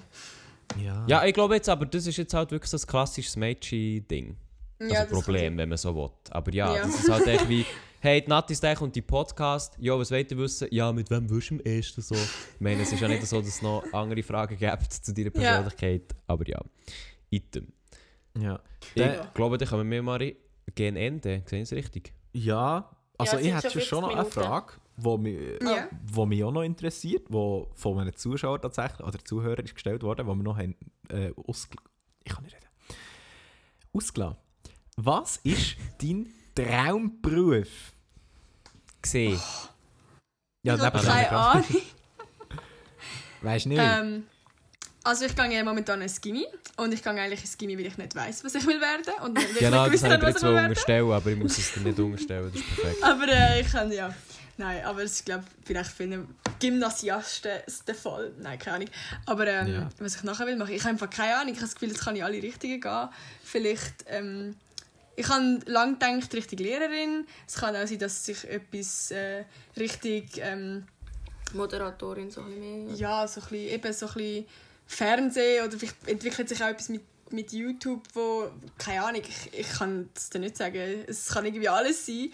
[0.82, 1.04] Ja.
[1.08, 4.36] Ja, ich glaube jetzt aber, das ist jetzt halt wirklich so ein klassisches Mädchen-Ding.
[4.80, 6.10] Also Ja, das Problem, wenn man so will.
[6.30, 6.82] Aber ja, Ja.
[6.82, 7.64] das ist halt echt wie,
[8.00, 10.68] hey, die Nati ist und die Podcast, ja, was wollt ihr wissen?
[10.70, 12.14] Ja, mit wem wirst du am ersten so?
[12.14, 15.26] Ich meine, es ist ja nicht so, dass es noch andere Fragen gibt zu deiner
[15.26, 15.62] Ja.
[15.62, 16.60] Persönlichkeit, aber ja.
[17.30, 17.68] Item.
[18.38, 18.60] Ja.
[18.94, 20.34] Ich Äh, glaube, dann kommen wir mal
[20.74, 21.42] gegen Ende.
[21.46, 22.12] Sehen Sie es richtig?
[22.32, 22.90] ja.
[23.16, 24.50] Also Ja, ich hätte schon schon noch eine 50 Minuten.
[24.52, 25.88] Frage, die mich, Ja.
[26.06, 30.26] wo mich auch noch interessiert, die von einem Zuschauer tatsächlich, oder Zuhörer ist gestellt worden,
[30.26, 30.76] wo wir noch haben,
[31.08, 31.78] äh, ausgel
[32.26, 32.66] ich kann nicht reden.
[33.92, 34.38] Ausgelassen.
[34.96, 37.92] Was ist dein Traumberuf?
[39.02, 39.38] Gesehen.
[40.62, 41.64] Ja, ich habe keine Ahnung.
[43.42, 43.80] Weißt du nicht?
[43.82, 44.24] Ähm,
[45.02, 46.46] also ich gehe ja momentan ins Gimmi
[46.78, 49.36] und ich gehe eigentlich ins Gimmi, weil ich nicht weiß, was ich will werden und
[49.36, 50.68] weil ich Genau, nicht das gewusst habe was ich will werden.
[50.68, 52.50] unterstellen, aber ich muss es dir nicht unterstellen.
[52.50, 53.02] Das ist perfekt.
[53.04, 54.14] Aber äh, ich kann ja.
[54.56, 57.50] Nein, aber ist glaube vielleicht für einen Gymnasiasten
[57.86, 58.32] der Fall.
[58.38, 58.88] Nein, keine Ahnung.
[59.26, 59.88] Aber ähm, Ja.
[59.98, 61.48] was ich nachher will machen, ich habe einfach keine Ahnung.
[61.52, 63.08] Ich habe das Gefühl, jetzt kann ich alle Richtungen gehen.
[63.42, 64.04] Vielleicht.
[64.06, 64.56] Ähm,
[65.16, 67.26] ich habe lange gedacht, Richtung Lehrerin.
[67.46, 69.44] Es kann auch sein, dass sich etwas äh,
[69.76, 70.86] richtig ähm,
[71.52, 72.94] Moderatorin, so ein bisschen mehr.
[72.96, 74.46] ja, so ein bisschen, eben so ein bisschen
[74.86, 79.68] Fernsehen oder vielleicht entwickelt sich auch etwas mit, mit YouTube, wo, keine Ahnung, ich, ich
[79.68, 81.04] kann es dir nicht sagen.
[81.06, 82.30] Es kann irgendwie alles sein.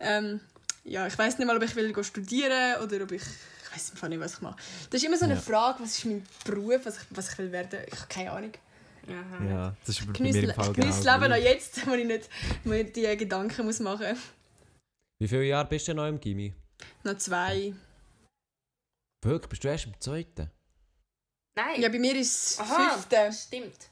[0.00, 0.40] Ähm,
[0.84, 4.08] ja, ich weiß nicht mal, ob ich will studieren oder ob ich, ich weiß einfach
[4.08, 4.56] nicht, was ich mache.
[4.90, 5.40] Das ist immer so eine Ja.
[5.40, 7.80] Frage, was ist mein Beruf, was ich, was ich will werden.
[7.86, 8.52] Ich habe keine Ahnung.
[9.06, 9.44] Aha.
[9.44, 11.86] ja, das ist bei Genieße mir im Fall ich genieße genau das Leben noch jetzt,
[11.86, 12.28] wo ich nicht
[12.64, 14.18] mir die Gedanken muss machen muss.
[15.20, 16.54] Wie viele Jahre bist du noch im Gimmi?
[17.02, 17.74] Noch zwei.
[19.24, 19.48] Wirklich?
[19.50, 20.50] Bist du erst im zweiten?
[21.56, 21.80] Nein.
[21.80, 23.30] Ja, bei mir ist es fünfte.
[23.32, 23.90] stimmt.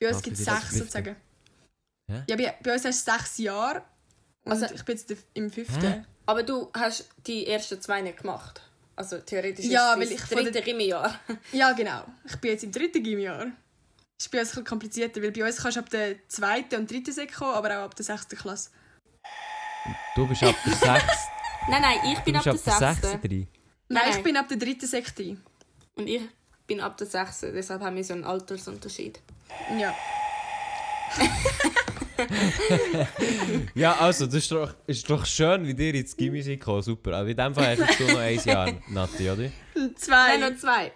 [0.00, 1.16] Bei uns Was, gibt es sechs sozusagen.
[2.10, 2.24] Hä?
[2.28, 3.82] Ja, bei, bei uns hast du sechs Jahre.
[4.44, 5.80] Also- ich bin jetzt im fünften.
[5.82, 6.04] Hä?
[6.26, 8.60] Aber du hast die ersten zwei nicht gemacht.
[8.96, 11.18] Also theoretisch Ja, ist weil es ich das dritte Gimmijahr.
[11.52, 12.04] Ja, genau.
[12.26, 13.46] Ich bin jetzt im dritten Gymjahr.
[14.16, 16.76] Das ist bei uns ein bisschen komplizierter, weil bei uns kannst du ab der zweiten
[16.76, 18.70] und dritten Sek kommen, aber auch ab der sechsten Klasse.
[20.14, 21.10] Du bist ab der sechsten.
[21.68, 23.20] Nein, nein, ich bin ab ab der sechsten.
[23.20, 23.48] Nein,
[23.88, 24.02] Nein.
[24.10, 25.42] ich bin ab der dritten Sek drin.
[25.96, 26.22] Und ich
[26.66, 27.52] bin ab der sechsten.
[27.52, 29.20] Deshalb haben wir so einen Altersunterschied.
[29.78, 29.94] Ja.
[33.74, 36.82] Ja, also, das ist doch, ist doch schön, wie dir ins Gimmi seid gekommen.
[36.82, 37.14] Super.
[37.16, 39.50] Aber in dem Fall hast du noch ein Jahr, Nati, oder?
[39.96, 40.36] Zwei.
[40.38, 40.92] Nein, noch zwei.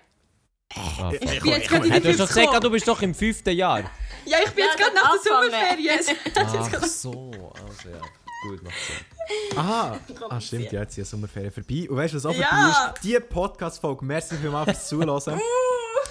[0.75, 3.15] Ah, ich bin jetzt gerade in die du hast doch gesagt, du bist doch im
[3.15, 3.91] fünften Jahr.
[4.27, 5.33] Ja, ich bin Ja, jetzt gerade nach der.
[5.33, 6.01] Sommerferien.
[6.83, 8.01] Ach so, also ja.
[8.43, 9.59] Gut, macht Sinn.
[9.59, 9.99] Aha,
[10.29, 11.87] ah, stimmt, ja, jetzt sind die Sommerferien vorbei.
[11.89, 12.47] Und weißt du, was auch Ja.
[12.49, 13.05] vorbei ist?
[13.05, 14.05] Die Podcast-Folge.
[14.05, 15.41] Merci vielmals fürs Zuhören.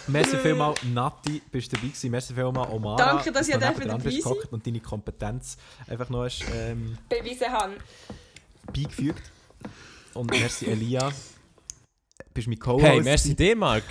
[0.08, 2.12] Merci vielmals, Nati, bist du dabei gewesen.
[2.12, 2.96] Merci vielmals, Omara.
[2.98, 7.52] Danke, dass du ihr nebendran dabei bist Und deine Kompetenz einfach noch hast, ähm, Beweisen
[7.52, 7.74] haben.
[8.74, 9.32] beigefügt.
[10.14, 11.12] Und merci, Elia.
[12.34, 12.84] bist mein Co-Host.
[12.84, 13.84] Hey, merci dir, Marc.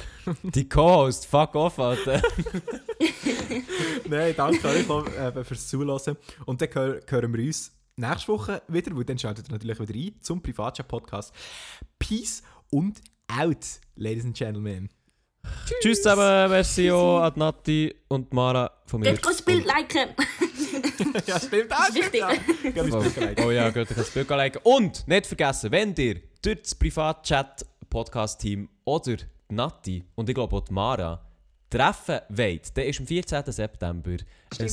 [0.43, 2.23] Die Co-Host, fuck off, Alter.
[4.09, 6.17] Nein, danke euch auch, äh, fürs Zuhören.
[6.47, 9.95] Und dann hör, hören wir uns nächste Woche wieder, weil dann schaltet ihr natürlich wieder
[9.95, 11.35] ein zum Privatchat-Podcast.
[11.99, 14.89] Peace und out, Ladies and Gentlemen.
[15.81, 19.13] Tschüss zusammen, merci auch an Nati und Mara von mir.
[19.13, 20.11] Geht das Bild liken.
[21.27, 21.95] ja, stimmt auch.
[21.95, 22.23] Wichtig.
[22.63, 23.45] Bild liken.
[23.45, 24.61] Oh ja, geht euch das Bild liken.
[24.63, 30.65] Und nicht vergessen, wenn ihr durch das Privatchat-Podcast-Team oder die Nati und ich glaube auch
[30.65, 31.21] die Mara
[31.69, 33.43] treffen wollt, dann ist am 14.
[33.47, 34.17] September
[34.59, 34.71] ein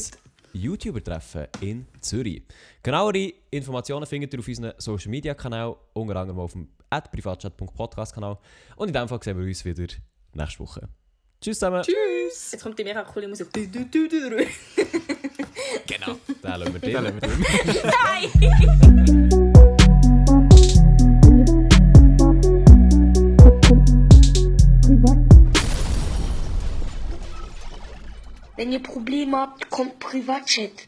[0.53, 2.43] YouTuber-Treffen in Zürich.
[2.83, 6.67] Genauere Informationen findet ihr auf unseren Social-Media-Kanal, unter anderem auf dem
[7.11, 8.37] privatchat.podcast-Kanal.
[8.75, 9.87] Und in dem Fall sehen wir uns wieder
[10.35, 10.89] nächste Woche.
[11.41, 11.83] Tschüss zusammen.
[11.83, 12.51] Tschüss.
[12.51, 13.47] Jetzt kommt die mega coole Musik.
[15.85, 16.17] Genau.
[16.27, 16.79] Den lassen wir.
[16.79, 17.29] Den lassen wir.
[17.83, 18.29] Nein!
[28.55, 30.87] Wenn ihr Probleme habt, kommt Privatchat.